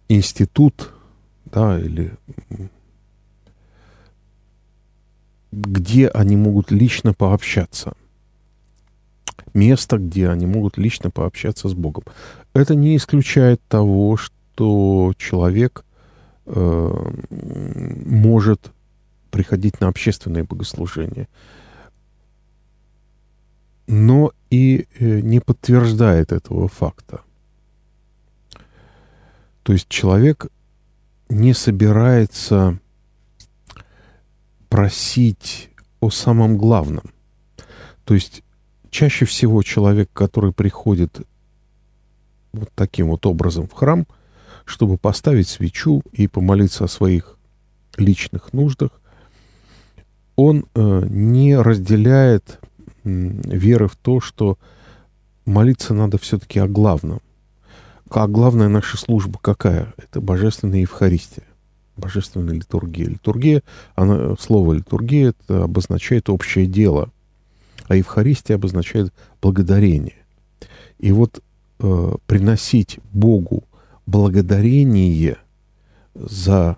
институт, 0.08 0.92
да, 1.44 1.78
или 1.78 2.12
где 5.52 6.08
они 6.08 6.36
могут 6.36 6.70
лично 6.70 7.14
пообщаться. 7.14 7.92
Место, 9.54 9.98
где 9.98 10.28
они 10.28 10.46
могут 10.46 10.76
лично 10.76 11.10
пообщаться 11.10 11.68
с 11.68 11.74
Богом. 11.74 12.04
Это 12.52 12.74
не 12.74 12.96
исключает 12.96 13.60
того, 13.68 14.16
что 14.16 15.14
человек 15.16 15.84
э, 16.46 17.10
может 17.30 18.72
приходить 19.30 19.80
на 19.80 19.88
общественные 19.88 20.44
богослужения, 20.44 21.28
но 23.86 24.32
и 24.50 24.86
э, 24.98 25.20
не 25.20 25.40
подтверждает 25.40 26.32
этого 26.32 26.68
факта. 26.68 27.22
То 29.62 29.72
есть 29.72 29.88
человек 29.88 30.46
не 31.28 31.52
собирается 31.54 32.78
просить 34.68 35.70
о 36.00 36.10
самом 36.10 36.56
главном. 36.56 37.04
То 38.04 38.14
есть 38.14 38.42
чаще 38.90 39.24
всего 39.24 39.62
человек, 39.62 40.10
который 40.12 40.52
приходит 40.52 41.20
вот 42.52 42.70
таким 42.74 43.08
вот 43.08 43.26
образом 43.26 43.66
в 43.66 43.72
храм, 43.72 44.06
чтобы 44.64 44.98
поставить 44.98 45.48
свечу 45.48 46.02
и 46.12 46.28
помолиться 46.28 46.84
о 46.84 46.88
своих 46.88 47.36
личных 47.96 48.52
нуждах, 48.52 48.90
он 50.36 50.66
э, 50.74 51.06
не 51.08 51.56
разделяет 51.56 52.60
веры 53.04 53.88
в 53.88 53.96
то, 53.96 54.20
что 54.20 54.58
молиться 55.44 55.94
надо 55.94 56.18
все-таки 56.18 56.58
о 56.58 56.68
главном. 56.68 57.20
А 58.10 58.26
главная 58.26 58.68
наша 58.68 58.96
служба 58.96 59.38
какая? 59.40 59.92
Это 59.96 60.20
божественная 60.20 60.80
Евхаристия 60.80 61.47
божественная 61.98 62.54
литургия. 62.54 63.06
Литургия, 63.06 63.62
она, 63.94 64.36
слово 64.36 64.74
литургия 64.74 65.30
это 65.30 65.64
обозначает 65.64 66.28
общее 66.30 66.66
дело, 66.66 67.10
а 67.86 67.96
Евхаристия 67.96 68.56
обозначает 68.56 69.12
благодарение. 69.42 70.16
И 70.98 71.12
вот 71.12 71.42
э, 71.80 72.14
приносить 72.26 72.98
Богу 73.12 73.64
благодарение 74.06 75.38
за 76.14 76.76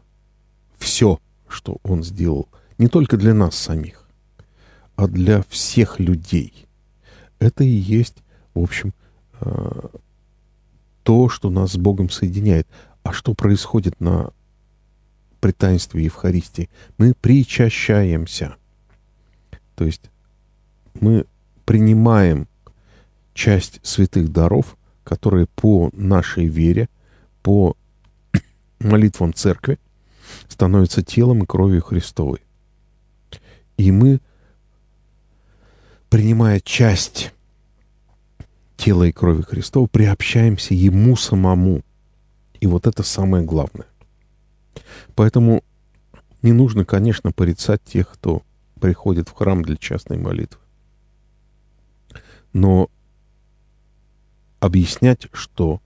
все, 0.79 1.21
что 1.49 1.79
Он 1.83 2.03
сделал, 2.03 2.49
не 2.79 2.89
только 2.89 3.16
для 3.16 3.35
нас 3.35 3.55
самих, 3.55 4.07
а 4.97 5.07
для 5.07 5.43
всех 5.49 6.01
людей. 6.01 6.66
Это 7.39 7.64
и 7.64 7.68
есть, 7.68 8.16
в 8.55 8.61
общем, 8.61 8.93
э, 9.41 9.89
то, 11.03 11.29
что 11.29 11.51
нас 11.51 11.73
с 11.73 11.77
Богом 11.77 12.11
соединяет. 12.11 12.68
А 13.03 13.12
что 13.12 13.35
происходит 13.35 13.99
на 14.01 14.33
при 15.41 15.53
таинстве 15.53 16.05
Евхаристии, 16.05 16.68
мы 16.99 17.14
причащаемся. 17.20 18.57
То 19.74 19.84
есть 19.84 20.11
мы 20.95 21.24
принимаем 21.64 22.47
часть 23.34 23.80
святых 23.82 24.30
даров, 24.30 24.76
которые 25.05 25.47
по 25.47 25.91
нашей 25.93 26.47
вере, 26.47 26.88
по 27.43 27.76
молитвам 28.80 29.32
церкви 29.32 29.78
становятся 30.49 31.03
телом 31.03 31.43
и 31.43 31.47
кровью 31.47 31.82
Христовой. 31.82 32.41
И 33.76 33.91
мы, 33.93 34.20
принимая 36.11 36.61
часть 36.61 37.32
тела 38.76 39.05
и 39.05 39.12
крови 39.12 39.43
Христова, 39.43 39.86
приобщаемся 39.86 40.74
Ему 40.74 41.16
самому. 41.16 41.82
И 42.61 42.66
вот 42.66 42.86
это 42.86 43.03
самое 43.03 43.45
главное. 43.45 43.86
Поэтому 45.14 45.64
не 46.43 46.53
нужно, 46.53 46.85
конечно, 46.85 47.33
порицать 47.33 47.83
тех, 47.85 48.09
кто 48.09 48.43
приходит 48.81 49.29
в 49.29 49.33
храм 49.33 49.62
для 49.62 49.77
частной 49.77 50.18
молитвы. 50.18 50.61
Но 52.53 52.91
объяснять, 54.59 55.29
что 55.33 55.81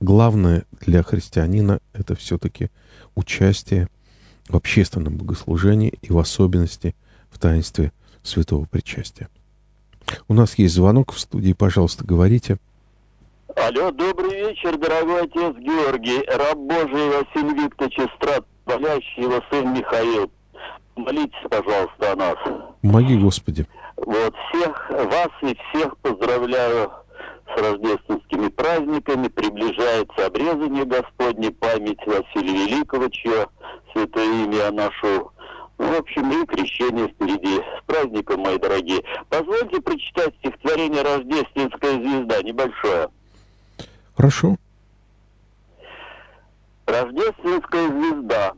главное 0.00 0.64
для 0.80 1.02
христианина— 1.02 1.80
это 1.92 2.14
все-таки 2.14 2.70
участие 3.14 3.88
в 4.48 4.56
общественном 4.56 5.16
богослужении 5.16 5.92
и 6.02 6.12
в 6.12 6.18
особенности 6.18 6.94
в 7.30 7.38
таинстве 7.38 7.92
святого 8.22 8.64
причастия. 8.64 9.28
У 10.28 10.34
нас 10.34 10.58
есть 10.58 10.74
звонок 10.74 11.12
в 11.12 11.20
студии, 11.20 11.52
пожалуйста, 11.52 12.04
говорите. 12.04 12.58
Алло, 13.56 13.90
добрый 13.90 14.48
вечер, 14.48 14.76
дорогой 14.76 15.22
отец 15.22 15.56
Георгий, 15.56 16.24
раб 16.26 16.56
Божий 16.56 17.08
Василий 17.08 17.64
Викторович 17.64 18.10
Страт 18.16 18.44
болящий 18.64 19.22
его 19.22 19.40
сын 19.50 19.72
Михаил. 19.72 20.30
Молитесь, 20.96 21.48
пожалуйста, 21.50 22.12
о 22.12 22.16
нас. 22.16 22.36
Моги, 22.82 23.14
Господи. 23.14 23.66
Вот 23.96 24.34
всех 24.48 24.90
вас 24.90 25.28
и 25.42 25.56
всех 25.72 25.96
поздравляю 25.98 26.92
с 27.54 27.60
рождественскими 27.60 28.48
праздниками. 28.48 29.28
Приближается 29.28 30.26
обрезание 30.26 30.84
Господней, 30.84 31.50
память 31.52 32.00
Василия 32.06 32.66
Великого, 32.66 33.08
чье 33.08 33.48
святое 33.92 34.44
имя 34.44 34.56
я 34.56 34.70
ношу. 34.70 35.32
Ну, 35.78 35.86
в 35.94 35.98
общем, 35.98 36.30
и 36.30 36.46
крещение 36.46 37.08
впереди. 37.08 37.56
С 37.56 37.84
праздником, 37.86 38.40
мои 38.40 38.58
дорогие. 38.58 39.02
Позвольте 39.28 39.80
прочитать 39.80 40.34
стихотворение 40.38 41.02
«Рождественская 41.02 41.94
звезда», 41.94 42.42
небольшое. 42.42 43.08
Хорошо. 44.20 44.54
Рождественская 46.84 47.88
звезда. 47.88 48.52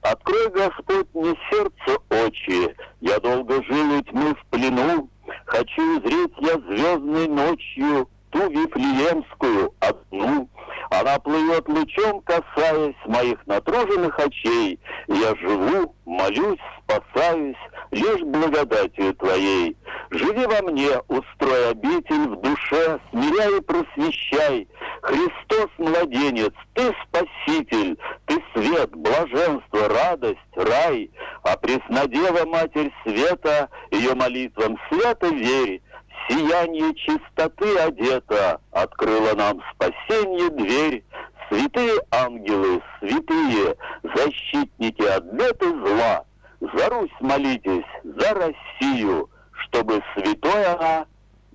Открой, 0.00 0.48
Господь, 0.52 1.06
мне 1.12 1.34
сердце 1.50 2.00
очи, 2.08 2.74
Я 3.00 3.20
долго 3.20 3.62
жил 3.64 3.98
у 3.98 4.02
тьмы 4.04 4.34
в 4.34 4.46
плену, 4.46 5.10
Хочу 5.44 5.98
узреть 5.98 6.32
я 6.38 6.54
звездной 6.60 7.28
ночью 7.28 8.08
Ту 8.30 8.50
Вифлеемскую 8.50 9.74
одну. 9.80 10.48
Она 10.90 11.18
плывет 11.18 11.68
лучом, 11.68 12.22
касаясь 12.22 12.96
моих 13.04 13.46
натруженных 13.46 14.18
очей. 14.18 14.80
Я 15.08 15.36
живу, 15.36 15.94
молюсь, 16.06 16.58
спасаюсь, 16.84 17.56
лишь 17.90 18.20
благодатью 18.22 19.14
Твоей. 19.14 19.76
Живи 20.10 20.46
во 20.46 20.62
мне, 20.62 20.90
устрой 21.08 21.70
обитель 21.70 22.28
в 22.28 22.40
душе, 22.40 22.98
смиряй 23.10 23.58
и 23.58 23.60
просвещай. 23.60 24.68
Христос, 25.02 25.68
младенец, 25.78 26.52
Ты 26.74 26.94
Спаситель, 27.06 27.98
Ты 28.26 28.42
свет, 28.54 28.90
блаженство, 28.94 29.88
радость, 29.88 30.38
рай. 30.54 31.10
А 31.42 31.56
Преснодева, 31.56 32.44
Матерь 32.46 32.92
Света, 33.02 33.68
Ее 33.90 34.14
молитвам 34.14 34.78
свято 34.88 35.28
верь, 35.28 35.82
сияние 36.28 36.94
чистоты 36.94 37.76
одета, 37.78 38.60
Открыла 38.72 39.34
нам 39.34 39.62
спасение 39.74 40.50
дверь. 40.50 41.04
Святые 41.50 42.00
ангелы, 42.10 42.82
святые, 42.98 43.76
защитники 44.02 45.02
от 45.02 45.24
бед 45.24 45.62
зла, 45.62 46.24
За 46.72 46.88
Русь 46.88 47.10
молитесь, 47.20 47.84
за 48.04 48.32
Россию, 48.32 49.28
чтобы 49.52 50.00
святой 50.14 50.64
она 50.64 51.06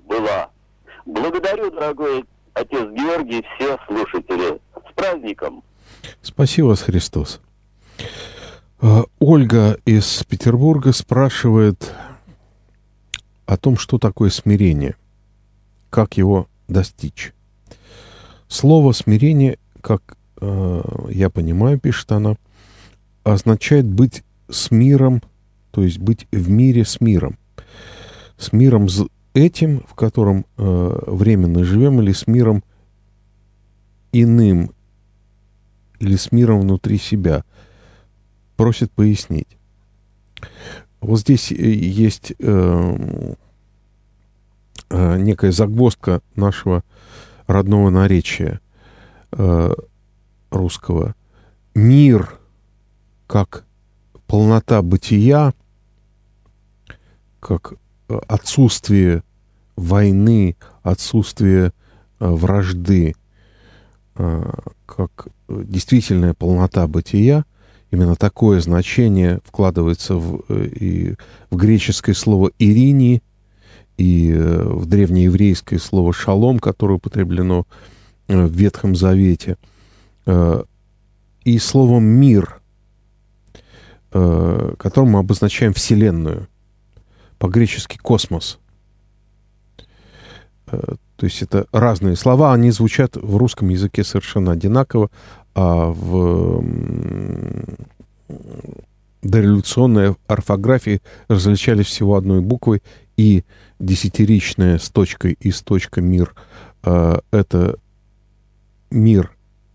была. 0.05 0.49
Благодарю, 1.05 1.72
дорогой 1.72 2.26
отец 2.53 2.88
Георгий, 2.91 3.43
все 3.55 3.78
слушатели. 3.88 4.62
С 4.76 4.93
праздником! 4.93 5.64
Спасибо 6.22 6.68
вас, 6.68 6.82
Христос. 6.82 7.41
Э, 8.82 9.03
Ольга 9.20 9.80
из 9.86 10.24
Петербурга 10.26 10.93
спрашивает 10.93 11.91
о 13.47 13.57
том, 13.57 13.78
что 13.78 13.97
такое 13.97 14.30
смирение, 14.30 14.95
как 15.89 16.18
его 16.18 16.47
достичь. 16.68 17.34
Слово 18.47 18.91
смирение, 18.91 19.57
как 19.82 20.18
э, 20.39 20.82
я 21.10 21.32
понимаю, 21.32 21.80
пишет 21.80 22.12
она, 22.12 22.36
означает 23.24 23.86
быть 23.86 24.24
с 24.50 24.72
миром, 24.72 25.22
то 25.72 25.84
есть 25.84 26.00
быть 26.00 26.28
в 26.32 26.50
мире 26.50 26.86
с 26.86 27.02
миром. 27.02 27.38
С 28.38 28.54
миром 28.54 28.88
этим, 29.34 29.84
в 29.88 29.95
котором 29.95 30.45
э, 30.58 31.00
временно 31.08 31.64
живем, 31.64 32.02
или 32.02 32.12
с 32.12 32.28
миром 32.28 32.64
иным, 34.12 34.72
или 36.00 36.16
с 36.16 36.32
миром 36.32 36.62
внутри 36.62 36.97
себя, 36.97 37.43
просит 38.56 38.91
пояснить. 38.91 39.58
вот 41.02 41.20
здесь 41.20 41.52
есть 41.52 42.34
э, 42.39 43.36
э, 44.89 45.18
некая 45.18 45.52
загвоздка 45.52 46.22
нашего 46.36 46.84
родного 47.47 47.89
наречия 47.89 48.60
э, 49.32 49.74
русского. 50.52 51.16
Мир 51.76 52.39
как 53.28 53.66
полнота 54.30 54.84
бытия, 54.84 55.54
как 57.40 57.74
э, 58.08 58.20
отсутствие 58.28 59.24
войны, 59.76 60.56
отсутствие 60.84 61.74
э, 62.20 62.30
вражды, 62.30 63.16
э, 64.16 64.52
как 64.86 65.30
действительная 65.48 66.36
полнота 66.36 66.86
бытия, 66.88 67.44
именно 67.90 68.16
такое 68.16 68.62
значение 68.62 69.40
вкладывается 69.44 70.14
в, 70.14 70.44
и 70.48 71.16
в 71.50 71.56
греческое 71.56 72.14
слово 72.14 72.52
«ирини», 72.60 73.24
и 73.98 74.32
в 74.32 74.86
древнееврейское 74.86 75.80
слово 75.80 76.14
«шалом», 76.14 76.60
которое 76.60 76.94
употреблено 76.94 77.66
в 78.28 78.52
Ветхом 78.52 78.96
Завете, 78.96 79.58
и 80.26 81.60
словом 81.60 82.06
«мир», 82.06 82.59
которым 84.12 85.12
мы 85.12 85.20
обозначаем 85.20 85.74
Вселенную, 85.74 86.47
по-гречески 87.38 87.97
«космос». 87.97 88.60
Э, 90.72 90.95
то 91.16 91.26
есть 91.26 91.41
это 91.41 91.66
разные 91.72 92.16
слова, 92.16 92.53
они 92.53 92.72
звучат 92.72 93.16
в 93.16 93.36
русском 93.38 93.70
языке 93.70 94.03
совершенно 94.03 94.51
одинаково, 94.51 95.10
а 95.53 95.88
в 95.88 96.64
дореволюционной 99.22 100.16
орфографии 100.28 101.01
различались 101.28 101.88
всего 101.88 102.16
одной 102.16 102.41
буквой, 102.41 102.82
и 103.18 103.43
десятиричная 103.80 104.78
с 104.78 104.89
точкой 104.89 105.36
и 105.41 105.51
с 105.51 105.62
точкой 105.62 106.03
мир 106.03 106.34
э,— 106.84 107.20
это 107.32 107.78
мир 108.91 109.32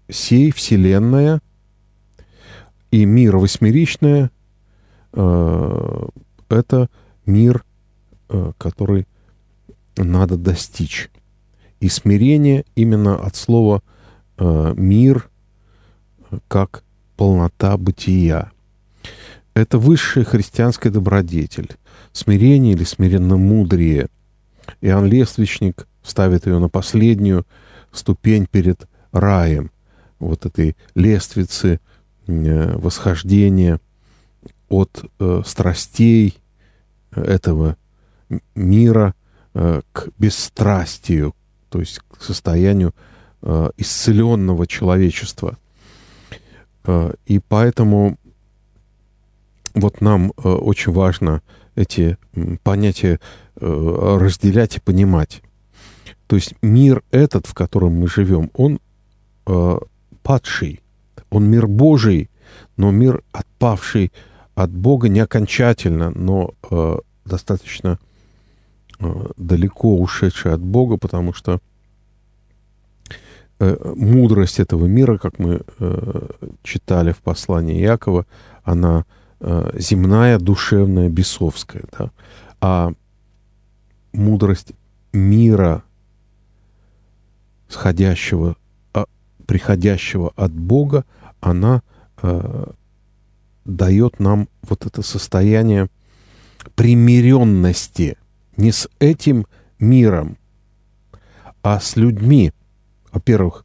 сей, 0.09 0.51
Вселенная, 0.51 1.41
и 2.95 3.07
мир 3.07 3.39
восьмеричная 3.39 4.31
э,— 5.15 6.07
это 6.49 6.89
мир, 7.27 7.65
который 8.57 9.09
надо 9.97 10.37
достичь. 10.37 11.11
И 11.81 11.89
смирение 11.89 12.65
именно 12.77 13.17
от 13.17 13.35
слова 13.35 13.83
э, 14.39 14.75
мир 14.77 15.29
как 16.47 16.85
полнота 17.17 17.77
бытия. 17.77 18.53
Это 19.55 19.79
высшая 19.79 20.25
христианская 20.25 20.91
добродетель. 20.91 21.73
Смирение 22.13 22.75
или 22.75 22.85
смиренно-мудрее. 22.85 24.07
Иоанн 24.81 25.07
Лествичник 25.07 25.89
ставит 26.05 26.47
ее 26.47 26.61
на 26.61 26.69
последнюю 26.69 27.45
ступень 27.91 28.47
перед 28.49 28.89
раем. 29.11 29.73
Вот 30.21 30.47
этой 30.47 30.77
лествицы 30.95 31.81
э, 32.27 32.77
восхождения 32.77 33.81
от 34.69 35.05
э, 35.19 35.43
страстей 35.45 36.39
этого 37.11 37.77
мира 38.55 39.15
Э, 39.57 39.83
к 39.93 40.09
бесстрастию, 40.19 41.33
то 41.69 41.79
есть 41.79 42.01
к 42.01 42.21
состоянию 42.21 42.93
э, 43.41 43.71
исцеленного 43.77 44.67
человечества. 44.67 45.57
Э, 46.83 47.13
и 47.27 47.39
поэтому 47.39 48.19
вот 49.75 50.01
нам 50.01 50.33
очень 50.37 50.91
важно 50.91 51.41
эти 51.77 52.17
понятия 52.65 53.21
разделять 53.57 54.77
и 54.77 54.81
понимать. 54.81 55.43
То 56.27 56.35
есть 56.35 56.55
мир 56.63 57.05
этот, 57.13 57.47
в 57.47 57.55
котором 57.55 57.95
мы 57.95 58.09
живем, 58.09 58.51
он 58.55 58.79
падший, 60.23 60.81
он 61.35 61.45
мир 61.47 61.67
Божий, 61.67 62.31
но 62.77 62.91
мир 62.91 63.23
отпавший 63.33 64.13
от 64.55 64.71
Бога 64.71 65.09
не 65.09 65.21
окончательно, 65.21 66.11
но 66.11 66.55
достаточно 67.25 67.99
Э, 69.01 69.27
далеко 69.37 69.99
ушедший 69.99 70.53
от 70.53 70.61
Бога, 70.61 70.97
потому 70.97 71.33
что 71.33 71.61
э, 73.59 73.93
мудрость 73.97 74.61
этого 74.61 74.87
мира, 74.87 75.19
как 75.19 75.39
мы 75.39 75.63
э, 75.79 76.29
читали 76.63 77.13
в 77.13 77.19
послании 77.19 77.81
Якова, 77.81 78.27
она 78.63 79.05
земная, 79.75 80.39
душевная, 80.39 81.11
бесовская. 81.11 81.83
Да? 81.99 82.11
А 82.63 82.93
мудрость 84.15 84.73
мира, 85.13 85.83
сходящего, 87.69 88.57
а, 88.95 89.05
приходящего 89.45 90.33
от 90.35 90.53
Бога, 90.53 91.05
она 91.51 91.83
дает 93.65 94.21
нам 94.21 94.49
вот 94.63 94.87
это 94.87 95.03
состояние 95.03 95.89
примиренности– 96.75 98.17
не 98.57 98.73
с 98.73 98.89
этим 98.99 99.47
миром, 99.79 100.37
а 101.63 101.81
с 101.81 101.97
людьми. 101.97 102.53
Во-первых, 103.13 103.65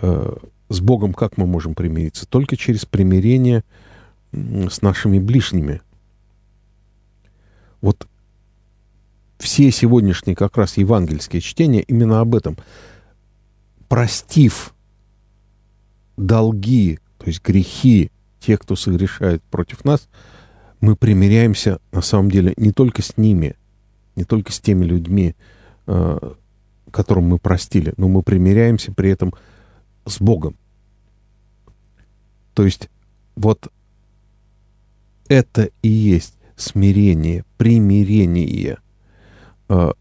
э, 0.00 0.36
с 0.68 0.80
Богом 0.80 1.14
как 1.14 1.36
мы 1.36 1.46
можем 1.46 1.74
примириться? 1.74 2.26
Только 2.26 2.56
через 2.56 2.84
примирение 2.84 3.64
с 4.32 4.82
нашими 4.82 5.18
ближними. 5.18 5.80
Вот 7.80 8.08
все 9.38 9.70
сегодняшние 9.70 10.34
как 10.34 10.56
раз 10.56 10.76
евангельские 10.76 11.40
чтения 11.40 11.82
именно 11.82 12.20
об 12.20 12.34
этом. 12.34 12.56
Простив 13.88 14.74
долги, 16.16 16.98
то 17.24 17.30
есть 17.30 17.42
грехи 17.42 18.12
тех, 18.38 18.60
кто 18.60 18.76
согрешает 18.76 19.42
против 19.44 19.84
нас, 19.84 20.08
мы 20.80 20.94
примиряемся 20.94 21.80
на 21.90 22.02
самом 22.02 22.30
деле 22.30 22.52
не 22.56 22.70
только 22.70 23.02
с 23.02 23.16
ними– 23.16 23.56
не 24.16 24.24
только 24.24 24.52
с 24.52 24.60
теми 24.60 24.84
людьми, 24.84 25.34
э, 25.86 26.32
которым 26.90 27.24
мы 27.24 27.38
простили, 27.38 27.94
но 27.96 28.08
мы 28.08 28.22
примиряемся 28.22 28.92
при 28.92 29.10
этом 29.10 29.34
с 30.06 30.20
Богом. 30.20 30.56
То 32.54 32.64
есть 32.64 32.88
вот 33.34 33.72
это 35.28 35.70
и 35.82 35.88
есть 35.88 36.34
смирение, 36.56 37.44
примирение. 37.56 38.78
Э, 39.68 39.92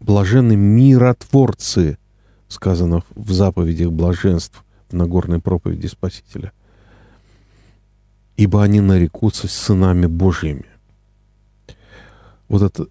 блаженны 0.00 0.56
миротворцы, 0.56 1.98
сказано 2.48 3.04
в 3.14 3.32
заповедях 3.32 3.92
блаженств 3.92 4.64
Нагорной 4.92 5.40
проповеди 5.40 5.86
Спасителя. 5.86 6.52
Ибо 8.36 8.62
они 8.62 8.80
нарекутся 8.80 9.48
сынами 9.48 10.06
Божьими 10.06 10.70
вот 12.50 12.62
это 12.62 12.88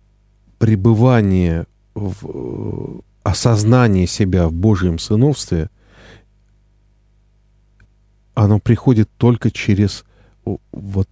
пребывание 0.57 1.67
в 1.93 2.15
э, 2.23 2.99
осознание 3.23 4.07
себя 4.07 4.47
в 4.47 4.53
Божьем 4.53 4.97
сыновстве, 4.97 5.69
оно 8.33 8.59
приходит 8.59 9.09
только 9.17 9.51
через 9.51 10.05
вот 10.71 11.09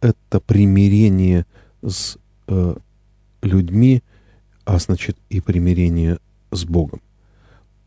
это 0.00 0.40
примирение 0.40 1.44
с 1.82 2.16
э, 2.46 2.76
людьми, 3.42 4.04
а 4.64 4.78
значит 4.78 5.18
и 5.28 5.40
примирение 5.40 6.18
с 6.52 6.64
Богом. 6.64 7.00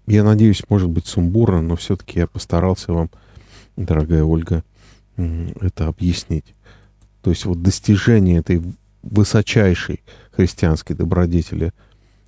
Я 0.08 0.24
надеюсь, 0.24 0.64
может 0.70 0.90
быть 0.90 1.06
сумбурно, 1.06 1.62
но 1.62 1.76
все-таки 1.76 2.20
я 2.20 2.28
постарался 2.28 2.92
вам, 2.92 3.10
дорогая 3.78 4.24
Ольга, 4.24 4.64
это 5.16 5.88
объяснить. 5.88 6.56
То 7.22 7.30
есть 7.30 7.46
вот 7.46 7.62
достижение 7.62 8.40
этой 8.40 8.62
высочайшей 9.04 10.02
христианской 10.32 10.96
добродетели. 10.96 11.72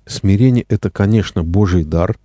Смирение— 0.06 0.64
это, 0.68 0.90
конечно, 0.90 1.42
Божий 1.42 1.84
дар, 1.84 2.16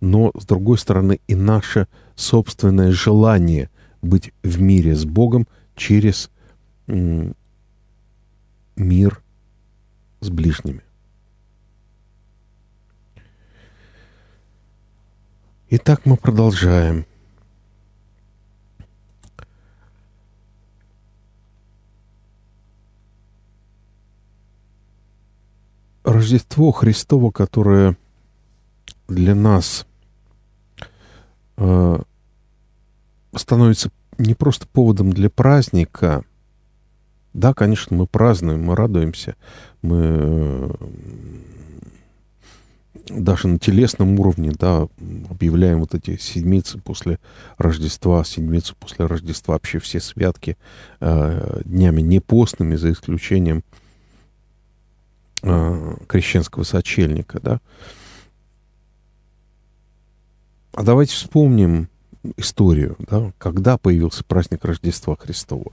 но, 0.00 0.30
с 0.38 0.44
другой 0.44 0.78
стороны, 0.78 1.20
и 1.26 1.34
наше 1.34 1.88
собственное 2.14 2.92
желание 2.92 3.70
быть 4.02 4.32
в 4.42 4.60
мире 4.60 4.94
с 4.94 5.04
Богом 5.04 5.46
через 5.74 6.30
мир 8.76 9.22
с 10.20 10.28
ближними. 10.28 10.82
Итак, 15.76 16.02
мы 16.04 16.16
продолжаем. 16.16 17.04
Рождество 26.04 26.70
Христово, 26.70 27.32
которое 27.32 27.96
для 29.08 29.34
нас 29.34 29.84
э, 31.56 31.98
становится 33.34 33.90
не 34.16 34.34
просто 34.34 34.68
поводом 34.68 35.12
для 35.12 35.28
праздника, 35.28 36.22
Да, 37.32 37.52
конечно, 37.52 37.96
мы 37.96 38.06
празднуем, 38.06 38.62
мы 38.62 38.76
радуемся, 38.76 39.34
мы 39.82 40.70
даже 43.08 43.48
на 43.48 43.58
телесном 43.58 44.18
уровне, 44.18 44.52
да, 44.58 44.88
объявляем 45.28 45.80
вот 45.80 45.94
эти 45.94 46.16
седмицы 46.16 46.78
после 46.78 47.18
Рождества, 47.58 48.24
седмицу 48.24 48.76
после 48.78 49.06
Рождества, 49.06 49.54
вообще 49.54 49.78
все 49.78 50.00
святки 50.00 50.56
э, 51.00 51.62
днями 51.64 52.00
не 52.00 52.20
постными, 52.20 52.76
за 52.76 52.92
исключением 52.92 53.62
э, 55.42 55.96
крещенского 56.06 56.62
сочельника, 56.62 57.40
да. 57.40 57.60
А 60.72 60.82
давайте 60.82 61.14
вспомним 61.14 61.88
историю, 62.36 62.96
да, 62.98 63.32
когда 63.38 63.76
появился 63.76 64.24
праздник 64.24 64.64
Рождества 64.64 65.16
Христова. 65.16 65.72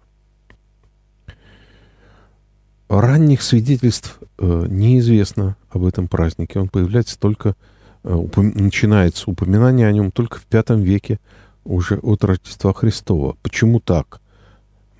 Ранних 2.91 3.41
свидетельств 3.41 4.19
э, 4.37 4.65
неизвестно 4.67 5.55
об 5.69 5.85
этом 5.85 6.09
празднике. 6.09 6.59
Он 6.59 6.67
появляется 6.67 7.17
только, 7.17 7.55
э, 8.03 8.27
начинается 8.35 9.31
упоминание 9.31 9.87
о 9.87 9.93
нем 9.93 10.11
только 10.11 10.39
в 10.39 10.45
V 10.51 10.81
веке 10.81 11.17
уже 11.63 11.99
от 11.99 12.25
Рождества 12.25 12.73
Христова. 12.73 13.37
Почему 13.43 13.79
так? 13.79 14.19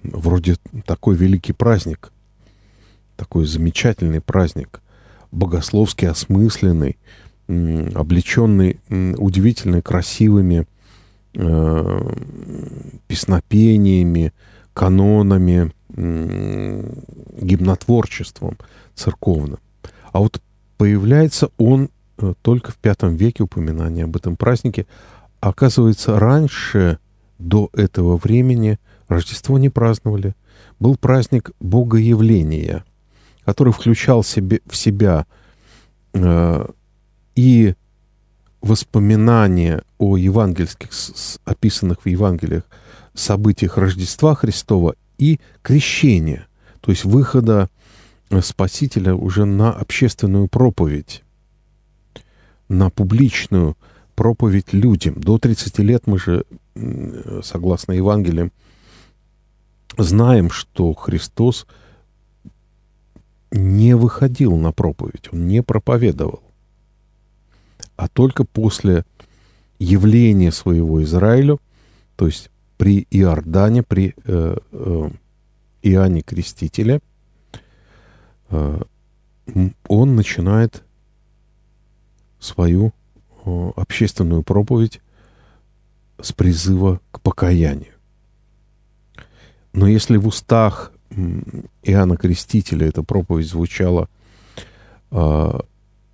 Вроде 0.03 0.55
такой 0.85 1.17
великий 1.17 1.51
праздник, 1.51 2.13
такой 3.17 3.45
замечательный 3.45 4.21
праздник, 4.21 4.79
богословски 5.33 6.05
осмысленный, 6.05 6.97
облеченный 7.49 8.79
удивительно 9.17 9.81
красивыми 9.81 10.65
э, 11.33 12.13
песнопениями, 13.07 14.31
канонами, 14.73 15.73
гимнотворчеством 15.95 18.57
церковным. 18.95 19.59
А 20.11 20.19
вот 20.19 20.41
появляется 20.77 21.49
он 21.57 21.89
э, 22.17 22.33
только 22.41 22.71
в 22.71 22.77
V 22.83 23.15
веке 23.15 23.43
упоминание 23.43 24.05
об 24.05 24.15
этом 24.15 24.35
празднике. 24.35 24.85
Оказывается, 25.39 26.19
раньше, 26.19 26.99
до 27.39 27.69
этого 27.73 28.17
времени, 28.17 28.79
Рождество 29.07 29.57
не 29.57 29.69
праздновали. 29.69 30.35
Был 30.79 30.95
праздник 30.95 31.51
Богоявления, 31.59 32.85
который 33.43 33.73
включал 33.73 34.23
себе, 34.23 34.61
в 34.65 34.75
себя 34.75 35.25
э, 36.13 36.67
и 37.35 37.75
воспоминания 38.61 39.83
о 39.97 40.17
евангельских, 40.17 40.89
описанных 41.45 42.03
в 42.03 42.07
Евангелиях 42.07 42.63
событиях 43.13 43.77
Рождества 43.77 44.35
Христова 44.35 44.95
и 45.21 45.39
крещения, 45.61 46.47
то 46.81 46.91
есть 46.91 47.05
выхода 47.05 47.69
э, 48.29 48.41
Спасителя 48.41 49.13
уже 49.15 49.45
на 49.45 49.71
общественную 49.71 50.47
проповедь, 50.47 51.23
на 52.67 52.89
публичную 52.89 53.77
проповедь 54.15 54.73
людям. 54.73 55.15
До 55.15 55.37
30 55.37 55.79
лет 55.79 56.07
мы 56.07 56.19
же, 56.19 56.45
согласно 57.43 57.93
Евангелиям, 57.93 58.51
знаем, 59.97 60.49
что 60.49 60.93
Христос 60.93 61.67
не 63.51 63.95
выходил 63.95 64.55
на 64.55 64.71
проповедь, 64.71 65.29
он 65.31 65.47
не 65.47 65.61
проповедовал 65.61 66.41
а 68.01 68.07
только 68.07 68.45
после 68.45 69.05
явления 69.77 70.51
своего 70.51 71.03
Израилю, 71.03 71.61
то 72.15 72.25
есть 72.25 72.49
при 72.81 73.05
Иордане, 73.11 73.83
при 73.83 74.15
э, 74.25 74.57
э, 74.71 75.09
Иоанне 75.83 76.21
Крестителе, 76.23 76.99
э, 78.49 78.81
он 79.87 80.15
начинает 80.15 80.81
свою 82.39 82.91
э, 83.45 83.71
общественную 83.75 84.41
проповедь 84.41 84.99
с 86.19 86.31
призыва 86.31 86.99
к 87.11 87.21
покаянию. 87.21 87.93
Но 89.73 89.87
если 89.87 90.17
в 90.17 90.25
устах 90.25 90.91
Иоанна 91.83 92.17
Крестителя 92.17 92.87
эта 92.87 93.03
проповедь 93.03 93.47
звучала 93.47 94.09
э, 95.11 95.59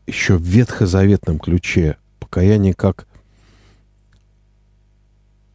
еще 0.05 0.35
в 0.35 0.41
ветхозаветном 0.41 1.39
ключе 1.39 1.95
покаяние 2.19 2.73
как 2.73 3.06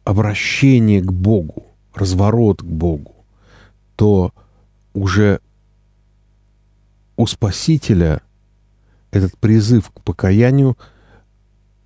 обращение 0.03 1.01
к 1.01 1.11
Богу, 1.11 1.65
разворот 1.93 2.61
к 2.61 2.65
Богу, 2.65 3.15
то 3.95 4.33
уже 4.93 5.39
у 7.15 7.27
Спасителя 7.27 8.21
этот 9.11 9.37
призыв 9.37 9.89
к 9.91 10.01
покаянию 10.01 10.77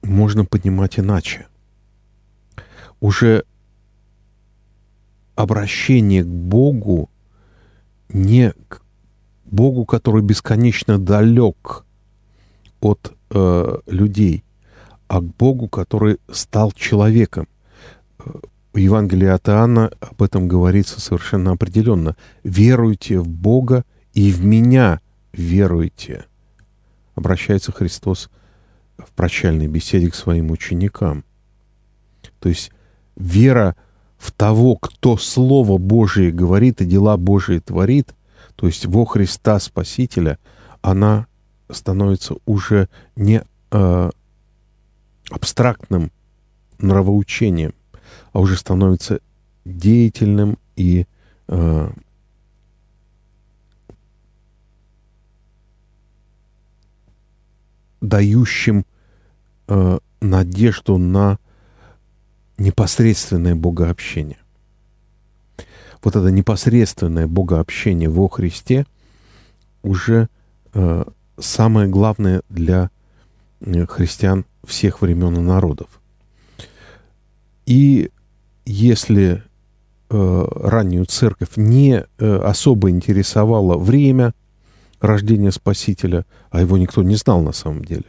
можно 0.02 0.46
понимать 0.46 1.00
иначе. 1.00 1.48
Уже 3.00 3.44
обращение 5.36 6.24
к 6.24 6.28
Богу 6.28 7.10
не 8.10 8.54
к 8.68 8.82
Богу, 9.46 9.86
который 9.86 10.22
бесконечно 10.22 10.98
далек 10.98 11.86
от 12.80 13.14
э, 13.30 13.78
людей, 13.88 14.44
а 15.08 15.20
к 15.20 15.24
Богу, 15.24 15.68
который 15.68 16.18
стал 16.32 16.72
человеком. 16.72 17.48
В 18.74 18.78
Евангелии 18.78 19.28
от 19.28 19.50
Иоанна 19.50 19.92
об 20.00 20.22
этом 20.22 20.48
говорится 20.48 21.02
совершенно 21.02 21.52
определенно. 21.52 22.16
«Веруйте 22.44 23.20
в 23.20 23.28
Бога 23.28 23.84
и 24.14 24.32
в 24.32 24.44
Меня 24.46 25.00
веруйте», 25.34 26.26
обращается 27.16 27.72
Христос 27.72 28.30
в 28.98 29.10
прощальной 29.12 29.68
беседе 29.68 30.10
к 30.10 30.16
своим 30.16 30.52
ученикам. 30.52 31.24
То 32.40 32.50
есть 32.50 32.72
вера 33.16 33.76
в 34.18 34.32
того, 34.32 34.76
кто 34.76 35.18
Слово 35.18 35.78
Божие 35.78 36.32
говорит 36.32 36.82
и 36.82 36.86
дела 36.86 37.18
Божие 37.18 37.60
творит, 37.60 38.14
то 38.56 38.68
есть 38.68 38.86
во 38.86 39.06
Христа 39.06 39.60
Спасителя, 39.60 40.40
она 40.82 41.28
становится 41.70 42.36
уже 42.46 42.90
не 43.16 43.44
э, 43.72 44.10
абстрактным 45.30 46.12
нравоучением, 46.80 47.74
а 48.38 48.40
уже 48.40 48.56
становится 48.56 49.20
деятельным 49.66 50.60
и 50.76 51.08
э, 51.48 51.90
дающим 58.00 58.86
э, 59.68 59.98
надежду 60.22 61.00
на 61.00 61.40
непосредственное 62.60 63.56
богообщение. 63.56 64.38
Вот 66.04 66.16
это 66.16 66.30
непосредственное 66.30 67.26
богообщение 67.26 68.08
во 68.08 68.30
Христе 68.30 68.86
уже 69.82 70.30
э, 70.76 71.06
самое 71.40 71.90
главное 71.90 72.44
для 72.50 72.92
э, 73.62 73.88
христиан 73.88 74.46
всех 74.64 75.02
времен 75.02 75.38
и 75.38 75.42
народов. 75.42 75.90
И 77.66 78.12
если 78.68 79.44
э, 80.10 80.48
раннюю 80.56 81.06
церковь 81.06 81.56
не 81.56 82.04
э, 82.18 82.38
особо 82.38 82.90
интересовало 82.90 83.78
время 83.78 84.34
рождения 85.00 85.52
Спасителя, 85.52 86.26
а 86.50 86.62
его 86.62 86.78
никто 86.78 87.02
не 87.04 87.16
знал 87.16 87.42
на 87.42 87.54
самом 87.54 87.86
деле, 87.86 88.06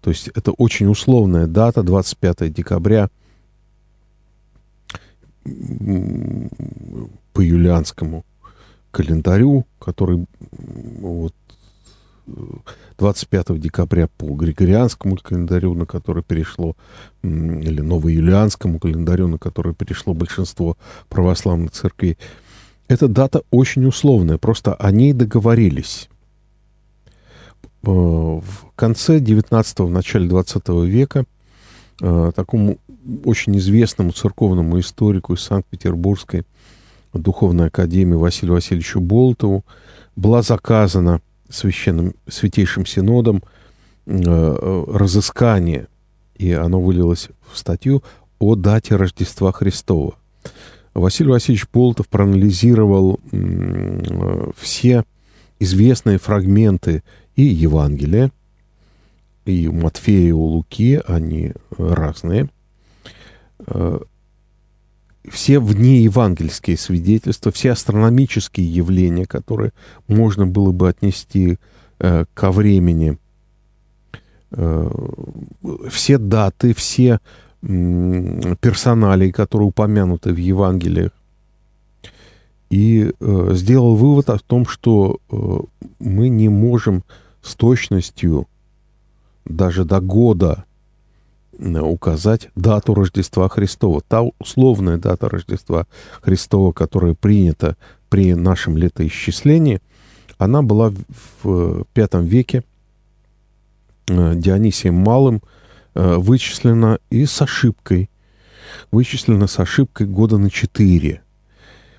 то 0.00 0.10
есть 0.10 0.28
это 0.28 0.52
очень 0.52 0.88
условная 0.88 1.46
дата, 1.46 1.82
25 1.82 2.52
декабря 2.52 3.08
по 7.32 7.40
юлианскому 7.40 8.24
календарю, 8.90 9.66
который 9.78 10.26
вот 10.50 11.34
25 12.98 13.58
декабря 13.60 14.08
по 14.08 14.26
Григорианскому 14.34 15.16
календарю, 15.16 15.74
на 15.74 15.86
который 15.86 16.22
перешло, 16.22 16.76
или 17.22 17.80
новоюлианскому 17.80 18.78
календарю, 18.78 19.28
на 19.28 19.38
который 19.38 19.74
перешло 19.74 20.14
большинство 20.14 20.76
православных 21.08 21.72
церквей. 21.72 22.18
Эта 22.88 23.08
дата 23.08 23.42
очень 23.50 23.86
условная, 23.86 24.38
просто 24.38 24.74
о 24.74 24.90
ней 24.90 25.12
договорились. 25.12 26.08
Э, 27.82 27.90
в 27.90 28.42
конце 28.76 29.18
19-го, 29.18 29.86
в 29.86 29.90
начале 29.90 30.28
20 30.28 30.68
века 30.86 31.24
э, 32.00 32.32
такому 32.34 32.78
очень 33.24 33.56
известному 33.58 34.12
церковному 34.12 34.80
историку 34.80 35.34
из 35.34 35.40
Санкт-Петербургской 35.42 36.44
духовной 37.12 37.66
академии 37.68 38.14
Василию 38.14 38.54
Васильевичу 38.54 39.00
Болтову 39.00 39.64
была 40.16 40.42
заказана 40.42 41.20
священным, 41.54 42.14
святейшим 42.28 42.86
синодом 42.86 43.42
э, 44.06 44.12
э, 44.16 44.84
разыскание, 44.88 45.88
и 46.36 46.52
оно 46.52 46.80
вылилось 46.80 47.28
в 47.50 47.56
статью 47.56 48.02
о 48.38 48.54
дате 48.54 48.96
Рождества 48.96 49.52
Христова. 49.52 50.16
Василий 50.92 51.30
Васильевич 51.30 51.66
Болтов 51.72 52.08
проанализировал 52.08 53.18
все 54.56 55.04
известные 55.58 56.18
фрагменты 56.18 57.02
и 57.34 57.42
Евангелия, 57.42 58.30
и 59.44 59.66
у 59.66 59.72
Матфея, 59.72 60.28
и 60.28 60.32
у 60.32 60.42
Луки, 60.42 61.00
они 61.06 61.52
разные. 61.76 62.48
Э, 65.24 65.30
все 65.30 65.58
внеевангельские 65.58 66.76
свидетельства, 66.76 67.52
все 67.52 67.72
астрономические 67.72 68.66
явления, 68.66 69.26
которые 69.26 69.72
можно 70.08 70.46
было 70.46 70.72
бы 70.72 70.88
отнести 70.88 71.58
э, 71.98 72.24
ко 72.34 72.50
времени, 72.50 73.18
э, 74.52 74.90
все 75.90 76.18
даты, 76.18 76.74
все 76.74 77.20
персоналии, 77.62 79.30
которые 79.30 79.68
упомянуты 79.68 80.34
в 80.34 80.36
Евангелиях, 80.36 81.12
и 82.68 83.10
э, 83.18 83.50
сделал 83.54 83.96
вывод 83.96 84.28
о 84.28 84.38
том, 84.38 84.66
что 84.66 85.18
э, 85.30 85.58
мы 85.98 86.28
не 86.28 86.50
можем 86.50 87.04
с 87.40 87.54
точностью 87.54 88.46
даже 89.46 89.86
до 89.86 90.00
года 90.00 90.64
э, 90.66 90.73
указать 91.58 92.48
дату 92.54 92.94
Рождества 92.94 93.48
Христова. 93.48 94.00
Та 94.06 94.22
условная 94.38 94.98
дата 94.98 95.28
Рождества 95.28 95.86
Христова, 96.22 96.72
которая 96.72 97.14
принята 97.14 97.76
при 98.08 98.34
нашем 98.34 98.76
летоисчислении, 98.76 99.80
она 100.38 100.62
была 100.62 100.92
в 101.42 101.86
V 101.94 102.08
веке 102.22 102.64
э, 104.08 104.34
Дионисием 104.34 104.94
Малым 104.94 105.42
э, 105.94 106.16
вычислена 106.16 106.98
и 107.10 107.26
с 107.26 107.40
ошибкой. 107.42 108.10
Вычислена 108.90 109.46
с 109.46 109.58
ошибкой 109.58 110.06
года 110.06 110.38
на 110.38 110.50
4. 110.50 111.20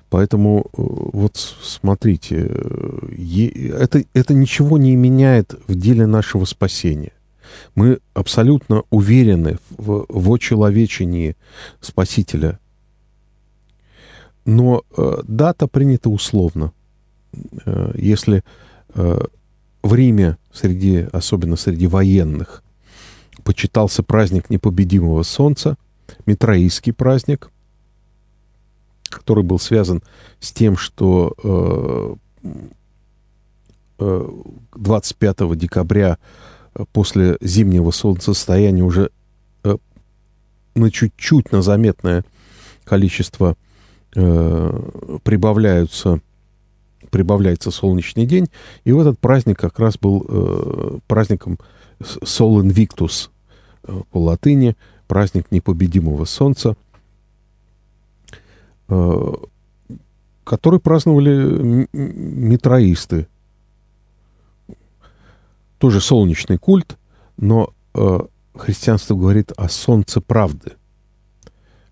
Поэтому 0.08 0.60
э, 0.60 0.66
вот 0.76 1.36
смотрите, 1.36 2.48
э, 2.48 3.70
это, 3.78 4.04
это 4.14 4.34
ничего 4.34 4.78
не 4.78 4.94
меняет 4.96 5.54
в 5.66 5.74
деле 5.74 6.06
нашего 6.06 6.44
спасения. 6.44 7.12
Мы 7.74 8.00
абсолютно 8.14 8.84
уверены 8.90 9.58
в, 9.70 10.06
в 10.08 10.32
очеловечении 10.32 11.36
Спасителя. 11.80 12.58
Но 14.44 14.82
э, 14.96 15.18
дата 15.26 15.66
принята 15.66 16.08
условно. 16.08 16.72
Э, 17.64 17.92
если 17.96 18.42
э, 18.94 19.18
в 19.82 19.94
Риме, 19.94 20.36
среди, 20.52 21.08
особенно 21.12 21.56
среди 21.56 21.86
военных, 21.86 22.62
почитался 23.44 24.02
праздник 24.02 24.50
непобедимого 24.50 25.22
солнца, 25.22 25.76
Митраистский 26.24 26.92
праздник– 26.92 27.50
который 29.10 29.44
был 29.44 29.58
связан 29.58 30.02
с 30.40 30.52
тем, 30.52 30.76
что 30.76 32.18
25 33.98 35.40
э, 35.40 35.44
э, 35.44 35.56
декабря 35.56 36.18
после 36.92 37.36
зимнего 37.40 37.90
солнцестояния 37.90 38.82
уже 38.82 39.10
на 40.74 40.90
чуть-чуть, 40.90 41.52
на 41.52 41.62
заметное 41.62 42.24
количество 42.84 43.56
прибавляются 44.12 46.20
прибавляется 47.10 47.70
солнечный 47.70 48.26
день, 48.26 48.48
и 48.84 48.92
в 48.92 48.98
этот 48.98 49.18
праздник 49.18 49.58
как 49.58 49.78
раз 49.78 49.96
был 49.96 51.00
праздником 51.06 51.58
Sol 52.00 52.62
Invictus 52.62 53.30
по 54.10 54.18
латыни, 54.18 54.76
праздник 55.06 55.46
непобедимого 55.50 56.24
солнца, 56.24 56.76
Э, 58.88 59.32
который 60.44 60.78
праздновали 60.78 61.88
метроисты. 61.92 63.26
Тоже 65.78 66.00
солнечный 66.00 66.58
культ, 66.58 66.96
но 67.36 67.72
э, 67.94 68.20
христианство 68.54 69.14
говорит 69.14 69.52
о 69.56 69.68
солнце 69.68 70.20
правды, 70.20 70.72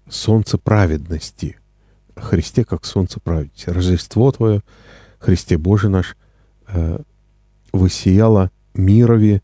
солнце 0.09 0.59
праведности, 0.59 1.59
Христе 2.17 2.65
как 2.65 2.85
солнце 2.85 3.21
праведности. 3.21 3.71
Рождество 3.71 4.31
Твое, 4.33 4.63
Христе 5.19 5.59
Боже 5.59 5.89
наш, 5.89 6.17
э, 6.69 6.99
высияло 7.73 8.51
мирови 8.75 9.43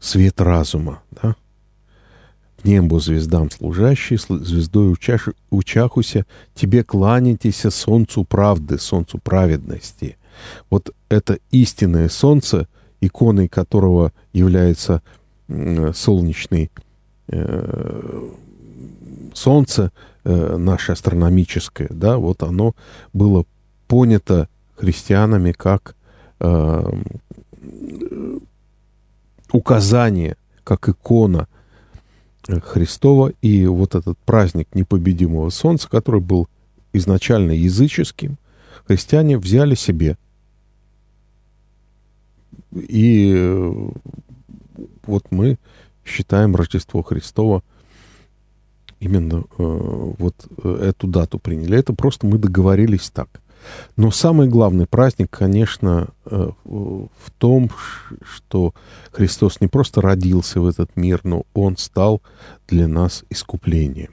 свет 0.00 0.40
разума. 0.40 1.02
Да? 1.10 1.36
небу 2.64 2.98
звездам 3.00 3.50
служащий, 3.50 4.16
звездой 4.16 4.92
учаш, 4.92 5.28
учахуся, 5.50 6.26
тебе 6.54 6.82
кланяйтесь 6.84 7.62
солнцу 7.70 8.24
правды, 8.24 8.78
солнцу 8.78 9.18
праведности. 9.18 10.16
Вот 10.70 10.90
это 11.08 11.38
истинное 11.50 12.08
солнце, 12.08 12.68
иконой 13.00 13.48
которого 13.48 14.12
является 14.32 15.02
солнечный 15.94 16.70
э, 17.28 18.30
солнце 19.34 19.92
э, 20.24 20.56
наше 20.56 20.92
астрономическое, 20.92 21.88
да, 21.90 22.18
вот 22.18 22.42
оно 22.42 22.74
было 23.12 23.44
понято 23.86 24.48
христианами 24.76 25.52
как 25.52 25.96
э, 26.40 26.92
указание, 29.52 30.36
как 30.64 30.88
икона– 30.88 31.48
Христова 32.48 33.32
и 33.42 33.66
вот 33.66 33.94
этот 33.94 34.18
праздник 34.18 34.68
непобедимого 34.74 35.50
солнца, 35.50 35.88
который 35.88 36.20
был 36.20 36.48
изначально 36.92 37.52
языческим, 37.52 38.38
христиане 38.86 39.38
взяли 39.38 39.74
себе. 39.74 40.16
И 42.88 43.90
вот 45.06 45.24
мы 45.30 45.58
считаем 46.04 46.56
Рождество 46.56 47.02
Христово 47.02 47.62
именно 49.00 49.36
э, 49.36 49.42
вот 49.58 50.34
э, 50.62 50.88
эту 50.88 51.06
дату 51.06 51.38
приняли. 51.38 51.78
Это 51.78 51.92
просто 51.92 52.26
мы 52.26 52.38
договорились 52.38 53.10
так. 53.10 53.40
Но 53.96 54.10
самый 54.10 54.48
главный 54.48 54.86
праздник, 54.86 55.30
конечно, 55.30 56.08
э, 56.24 56.50
в 56.64 57.30
том, 57.38 57.70
что 58.22 58.74
Христос 59.12 59.60
не 59.60 59.68
просто 59.68 60.00
родился 60.00 60.60
в 60.60 60.66
этот 60.66 60.96
мир, 60.96 61.20
но 61.24 61.44
Он 61.54 61.76
стал 61.76 62.22
для 62.66 62.88
нас 62.88 63.24
искуплением. 63.30 64.10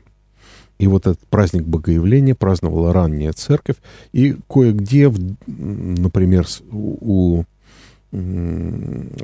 И 0.77 0.87
вот 0.87 1.07
этот 1.07 1.25
праздник 1.27 1.63
Богоявления 1.63 2.35
праздновала 2.35 2.91
ранняя 2.91 3.31
церковь. 3.31 3.77
И 4.11 4.35
кое-где, 4.49 5.11
например, 5.47 6.45
у 6.69 7.45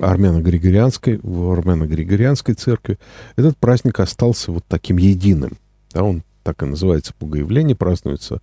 армяно-григорианской, 0.02 1.20
в 1.24 1.52
армяно-григорианской 1.52 2.56
церкви 2.56 2.98
этот 3.36 3.58
праздник 3.58 4.00
остался 4.00 4.52
вот 4.52 4.66
таким 4.68 4.98
единым. 4.98 5.58
Да, 5.94 6.04
он 6.04 6.24
так 6.44 6.64
и 6.64 6.66
называется 6.66 7.14
Богоявление, 7.20 7.76
празднуется 7.76 8.42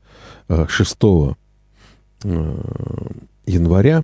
6 0.48 0.96
э, 1.02 1.34
Э, 2.24 2.62
января, 3.46 4.02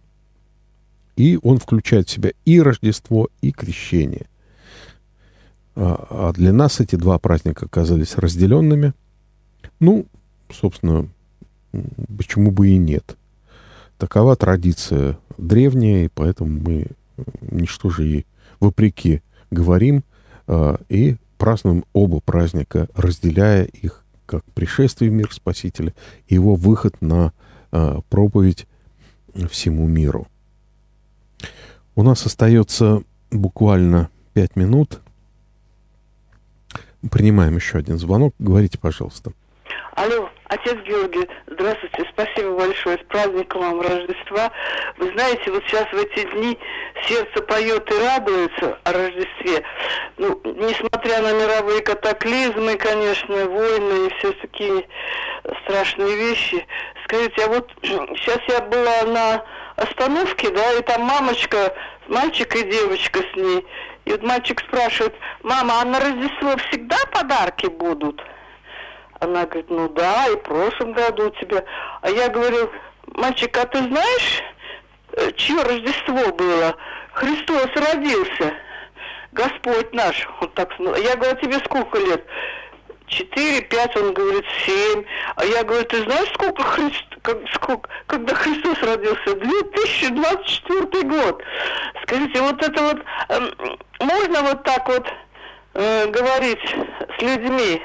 и 1.17 1.39
он 1.43 1.59
включает 1.59 2.09
в 2.09 2.13
себя 2.13 2.31
и 2.45 2.61
Рождество, 2.61 3.29
и 3.43 3.51
Крещение. 3.51 4.27
А, 5.75 6.07
а 6.09 6.33
для 6.33 6.53
нас 6.53 6.81
эти 6.81 6.97
два 6.97 7.19
праздника 7.19 7.67
оказались 7.67 8.17
разделенными. 8.17 8.95
Ну, 9.81 10.07
собственно, 10.51 11.09
почему 12.17 12.53
бы 12.53 12.69
и 12.69 12.79
нет. 12.79 13.17
Такова 13.99 14.37
традиция 14.37 15.19
древняя, 15.39 16.07
и 16.07 16.09
поэтому 16.09 16.61
мы 16.61 16.87
ничто 17.41 17.91
же 17.91 18.07
и 18.07 18.27
вопреки 18.61 19.23
говорим 19.51 20.05
э, 20.47 20.77
и 20.89 21.17
празднуем 21.39 21.85
оба 21.93 22.21
праздника, 22.21 22.89
разделяя 22.95 23.65
их 23.65 24.05
как 24.27 24.45
пришествие 24.55 25.11
в 25.11 25.15
мир 25.15 25.33
Спасителя 25.33 25.95
и 26.27 26.35
его 26.35 26.55
выход 26.55 27.01
на 27.01 27.33
Э, 27.77 27.99
проповедь 28.09 28.69
всему 29.51 29.89
миру. 29.89 30.29
У 31.97 32.05
нас 32.05 32.25
остается 32.25 33.03
буквально 33.33 34.11
пять 34.33 34.55
минут. 34.55 35.01
Принимаем 37.11 37.57
еще 37.57 37.79
один 37.79 37.99
звонок. 37.99 38.33
Говорите, 38.39 38.79
пожалуйста. 38.79 39.33
Алло, 39.97 40.29
отец 40.49 40.77
Георгий, 40.85 41.29
здравствуйте, 41.47 42.05
спасибо 42.13 42.57
большое, 42.57 42.99
с 42.99 43.07
праздником 43.09 43.61
вам 43.63 43.81
Рождества. 43.81 44.51
Вы 44.99 45.13
знаете, 45.13 45.51
вот 45.51 45.63
сейчас 45.67 45.87
в 45.93 45.97
эти 45.97 46.25
дни 46.31 46.59
сердце 47.07 47.43
поет 47.43 47.91
и 47.91 47.99
радуется 47.99 48.79
о 48.85 48.93
Рождестве. 48.93 49.65
Ну, 50.17 50.41
несмотря 50.45 51.23
на 51.23 51.33
мировые 51.33 51.83
катаклизмы, 51.83 52.77
конечно, 52.77 53.47
войны 53.47 54.07
и 54.07 54.15
все 54.19 54.33
такие 54.33 54.87
страшные 55.65 56.17
вещи. 56.17 56.67
Скажите, 57.05 57.45
а 57.45 57.49
вот 57.49 57.71
сейчас 57.83 58.39
я 58.49 58.61
была 58.61 59.03
на 59.07 59.45
остановке, 59.77 60.51
да, 60.51 60.73
и 60.75 60.83
там 60.83 61.03
мамочка, 61.03 61.75
мальчик 62.09 62.55
и 62.57 62.71
девочка 62.71 63.21
с 63.21 63.37
ней. 63.37 63.67
И 64.05 64.11
вот 64.13 64.23
мальчик 64.23 64.61
спрашивает, 64.61 65.15
мама, 65.43 65.81
а 65.81 65.85
на 65.85 65.99
Рождество 65.99 66.57
всегда 66.69 66.97
подарки 67.11 67.67
будут? 67.67 68.23
Она 69.25 69.47
говорит, 69.47 69.71
ну 69.71 69.89
да, 69.89 70.29
и 70.29 70.37
в 70.37 70.43
прошлом 70.43 70.93
году 70.93 71.29
у 71.29 71.31
тебя. 71.31 71.65
А 72.03 72.11
я 72.11 72.29
говорю, 72.29 72.71
мальчик, 73.15 73.57
а 73.57 73.65
ты 73.67 73.79
знаешь, 73.79 74.43
э, 75.13 75.33
чье 75.33 75.63
Рождество 75.63 76.33
было? 76.33 76.77
Христос 77.13 77.69
родился. 77.75 78.55
Господь 79.33 79.93
наш. 79.93 80.29
Вот 80.41 80.55
так. 80.55 80.71
Я 80.79 81.17
говорю, 81.17 81.37
тебе 81.41 81.59
сколько 81.61 81.99
лет? 81.99 82.25
Четыре, 83.07 83.63
пять, 83.63 83.97
он 83.97 84.13
говорит, 84.13 84.45
семь. 84.65 85.05
А 85.37 85.45
я 85.45 85.65
говорю, 85.65 85.85
ты 85.85 86.03
знаешь, 86.03 86.29
сколько 86.35 86.63
Христ, 86.63 87.05
как, 87.23 87.39
сколько, 87.55 87.89
когда 88.07 88.35
Христос 88.35 88.83
родился? 88.83 89.35
2024 89.35 91.03
год. 91.05 91.43
Скажите, 92.03 92.41
вот 92.41 92.63
это 92.63 92.83
вот, 92.83 92.99
э, 93.29 93.41
можно 94.01 94.43
вот 94.43 94.63
так 94.65 94.89
вот 94.89 95.07
э, 95.75 96.07
говорить 96.07 96.77
с 97.19 97.23
людьми, 97.23 97.83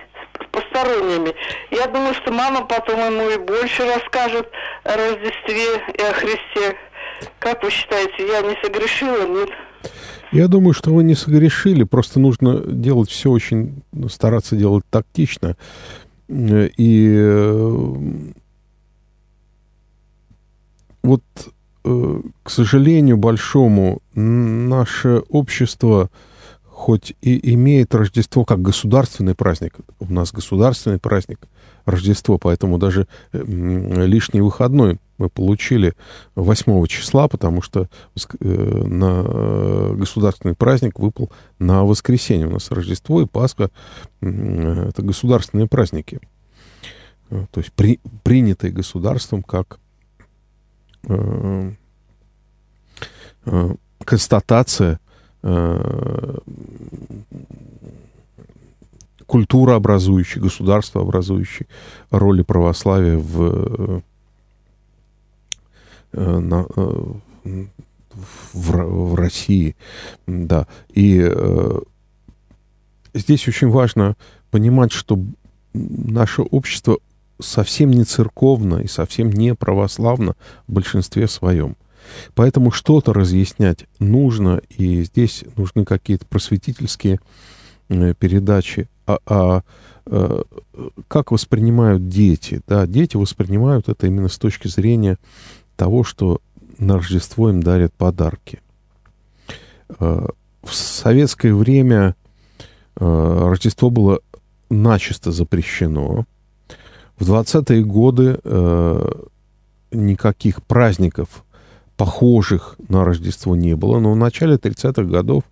посторонними? 0.51 1.33
Я 1.71 1.87
думаю, 1.87 2.13
что 2.15 2.31
мама 2.31 2.65
потом 2.65 2.99
ему 2.99 3.29
и 3.29 3.37
больше 3.37 3.85
расскажет 3.85 4.47
о 4.83 4.95
Рождестве 4.95 5.81
и 5.97 6.01
о 6.01 6.13
Христе. 6.13 6.77
Как 7.39 7.63
вы 7.63 7.71
считаете, 7.71 8.27
я 8.27 8.41
не 8.41 8.57
согрешила, 8.63 9.27
нет? 9.27 9.49
Я 10.31 10.47
думаю, 10.47 10.73
что 10.73 10.93
вы 10.93 11.03
не 11.03 11.15
согрешили, 11.15 11.83
просто 11.83 12.19
нужно 12.19 12.59
делать 12.59 13.09
все 13.09 13.31
очень, 13.31 13.81
стараться 14.09 14.55
делать 14.55 14.85
тактично. 14.89 15.57
И 16.27 17.15
э, 17.17 18.03
вот, 21.01 21.23
э, 21.83 22.21
к 22.43 22.49
сожалению 22.49 23.17
большому, 23.17 24.01
наше 24.13 25.23
общество 25.29 26.11
хоть 26.79 27.13
и 27.21 27.53
имеет 27.55 27.93
Рождество 27.93 28.45
как 28.45 28.61
государственный 28.61 29.35
праздник, 29.35 29.73
у 29.99 30.05
нас 30.05 30.31
государственный 30.31 30.97
праздник 30.97 31.39
Рождество, 31.83 32.37
поэтому 32.37 32.77
даже 32.77 33.05
лишний 33.33 34.39
выходной 34.39 34.97
мы 35.17 35.27
получили 35.27 35.93
8 36.35 36.87
числа, 36.87 37.27
потому 37.27 37.61
что 37.61 37.89
э, 38.39 38.47
на 38.47 39.23
э, 39.25 39.93
государственный 39.97 40.55
праздник 40.55 40.99
выпал 40.99 41.29
на 41.59 41.83
воскресенье. 41.83 42.47
У 42.47 42.51
нас 42.51 42.71
Рождество 42.71 43.21
и 43.21 43.25
Пасха— 43.25 43.71
это 44.21 45.01
государственные 45.01 45.67
праздники. 45.67 46.21
Э, 47.29 47.45
то 47.51 47.59
есть 47.59 47.73
при, 47.73 47.99
принятые 48.23 48.71
государством 48.71 49.43
как 49.43 49.79
э, 51.09 51.71
э, 55.43 56.35
констатация 56.35 56.43
э, 56.43 57.15
культурообразующей, 59.25 60.41
государствообразующей 60.41 61.67
роли 62.09 62.41
православия 62.41 63.17
в 63.17 64.01
Э, 66.11 66.39
на, 66.39 66.65
э, 66.75 67.03
в, 68.53 68.71
в 68.71 69.15
России, 69.15 69.75
да. 70.25 70.67
И 70.89 71.21
э, 71.23 71.79
здесь 73.13 73.47
очень 73.47 73.69
важно 73.69 74.17
понимать, 74.49 74.91
что 74.91 75.19
наше 75.73 76.41
общество 76.41 76.97
совсем 77.39 77.91
не 77.91 78.03
церковно 78.05 78.77
и 78.77 78.87
совсем 78.87 79.29
не 79.29 79.53
православно 79.53 80.35
в 80.67 80.73
большинстве 80.73 81.27
своем. 81.27 81.77
Поэтому 82.35 82.71
что-то 82.71 83.13
разъяснять 83.13 83.85
нужно, 83.99 84.61
и 84.69 85.03
здесь 85.03 85.43
нужны 85.55 85.85
какие-то 85.85 86.25
просветительские 86.25 87.19
э, 87.89 88.13
передачи. 88.17 88.89
А, 89.05 89.19
а 89.25 89.63
э, 90.05 90.43
как 91.07 91.31
воспринимают 91.31 92.07
дети? 92.07 92.61
Да, 92.67 92.87
дети 92.87 93.17
воспринимают 93.17 93.89
это 93.89 94.07
именно 94.07 94.29
с 94.29 94.37
точки 94.37 94.67
зрения 94.67 95.17
того, 95.75 96.03
что 96.03 96.41
на 96.77 96.95
Рождество 96.95 97.49
им 97.49 97.61
дарят 97.61 97.93
подарки. 97.93 98.61
Э, 99.99 100.27
в 100.63 100.73
советское 100.73 101.53
время 101.53 102.15
Рождество 102.95 103.89
было 103.89 104.19
начисто 104.69 105.31
запрещено. 105.31 106.25
В 107.17 107.31
20-е 107.31 107.85
годы 107.85 108.39
никаких 109.91 110.63
праздников, 110.63 111.45
похожих 111.99 112.77
на 112.87 113.03
Рождество, 113.03 113.57
не 113.57 113.75
было. 113.75 113.99
Но 113.99 114.13
в 114.13 114.15
начале 114.15 114.55
30-х 114.55 115.03
годов 115.03 115.43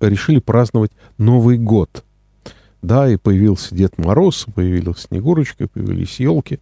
решили 0.00 0.40
праздновать 0.40 0.90
Новый 1.18 1.56
год. 1.56 2.02
Да, 2.82 3.08
и 3.08 3.16
появился 3.16 3.76
Дед 3.76 3.96
Мороз, 3.96 4.46
появилась 4.52 5.02
Снегурочка, 5.02 5.68
появились 5.68 6.18
елки. 6.18 6.58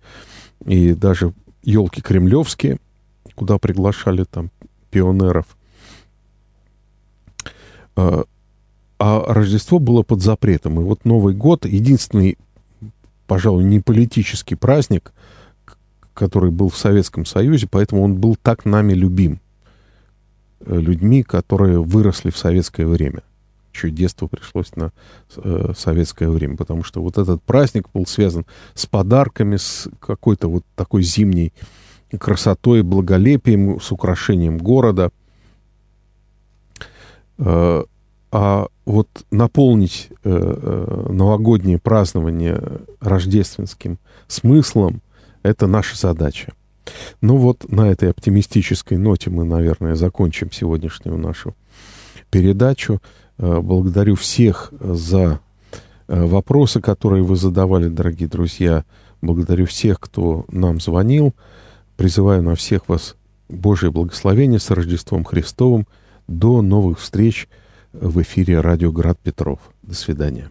И 0.67 0.93
даже 0.93 1.33
елки 1.63 2.03
кремлевские, 2.03 2.79
куда 3.35 3.57
приглашали 3.57 4.25
там 4.25 4.51
пионеров. 4.91 5.47
А, 7.97 8.25
а 8.99 9.33
Рождество 9.33 9.79
было 9.79 10.03
под 10.03 10.21
запретом. 10.21 10.79
И 10.79 10.85
вот 10.85 11.07
Новый 11.07 11.35
год, 11.35 11.65
единственный, 11.65 12.37
пожалуй, 13.27 13.65
не 13.65 13.81
политический 13.81 14.57
праздник, 14.57 15.15
который 16.15 16.51
был 16.51 16.69
в 16.69 16.77
Советском 16.77 17.25
Союзе, 17.25 17.67
поэтому 17.71 18.03
он 18.03 18.17
был 18.17 18.37
так 18.37 18.65
нами 18.65 18.93
любим. 18.93 19.41
Э, 20.61 20.79
людьми, 20.79 21.23
которые 21.23 21.81
выросли 21.81 22.31
в 22.31 22.39
советское 22.39 22.87
время 22.87 23.23
чье 23.73 23.91
детство 23.91 24.27
пришлось 24.27 24.75
на 24.77 24.93
э, 25.37 25.73
советское 25.77 26.29
время, 26.29 26.57
потому 26.57 26.85
что 26.85 27.03
вот 27.03 27.19
этот 27.19 27.43
праздник 27.43 27.89
был 27.93 28.07
связан 28.07 28.47
с 28.75 28.87
подарками, 28.87 29.57
с 29.57 29.89
какой-то 29.99 30.49
вот 30.49 30.65
такой 30.77 31.03
зимней 31.03 31.53
красотой, 32.19 32.83
благолепием, 32.83 33.81
с 33.81 33.91
украшением 33.91 34.59
города. 34.59 35.11
Э, 37.39 37.85
а 38.31 38.67
вот 38.85 39.09
наполнить 39.31 40.09
э, 40.25 40.31
э, 40.31 41.13
новогоднее 41.13 41.79
празднование 41.79 42.61
рождественским 43.01 43.99
смыслом— 44.29 45.01
это 45.43 45.67
наша 45.67 45.97
задача. 45.97 46.53
Ну 47.21 47.37
вот 47.37 47.71
на 47.71 47.91
этой 47.91 48.11
оптимистической 48.11 48.99
ноте 48.99 49.31
мы, 49.31 49.45
наверное, 49.45 49.95
закончим 49.95 50.51
сегодняшнюю 50.51 51.19
нашу 51.19 51.55
передачу. 52.31 53.01
Э, 53.39 53.61
благодарю 53.61 54.17
всех 54.17 54.73
за 54.81 55.41
э, 56.09 56.25
вопросы, 56.25 56.81
которые 56.81 57.23
вы 57.23 57.37
задавали, 57.37 57.89
дорогие 57.89 58.29
друзья. 58.29 58.85
Благодарю 59.21 59.67
всех, 59.67 60.01
кто 60.01 60.45
нам 60.51 60.81
звонил. 60.81 61.35
Призываю 61.97 62.43
на 62.43 62.57
всех 62.57 62.89
вас 62.89 63.17
Божье 63.49 63.91
благословение 63.91 64.59
с 64.59 64.71
Рождеством 64.71 65.25
Христовым. 65.25 65.87
До 66.27 66.63
новых 66.63 66.99
встреч 66.99 67.49
в 67.93 68.21
эфире 68.23 68.61
Радио 68.61 68.91
Град 68.91 69.19
Петров. 69.21 69.61
До 69.83 69.95
свидания. 69.95 70.51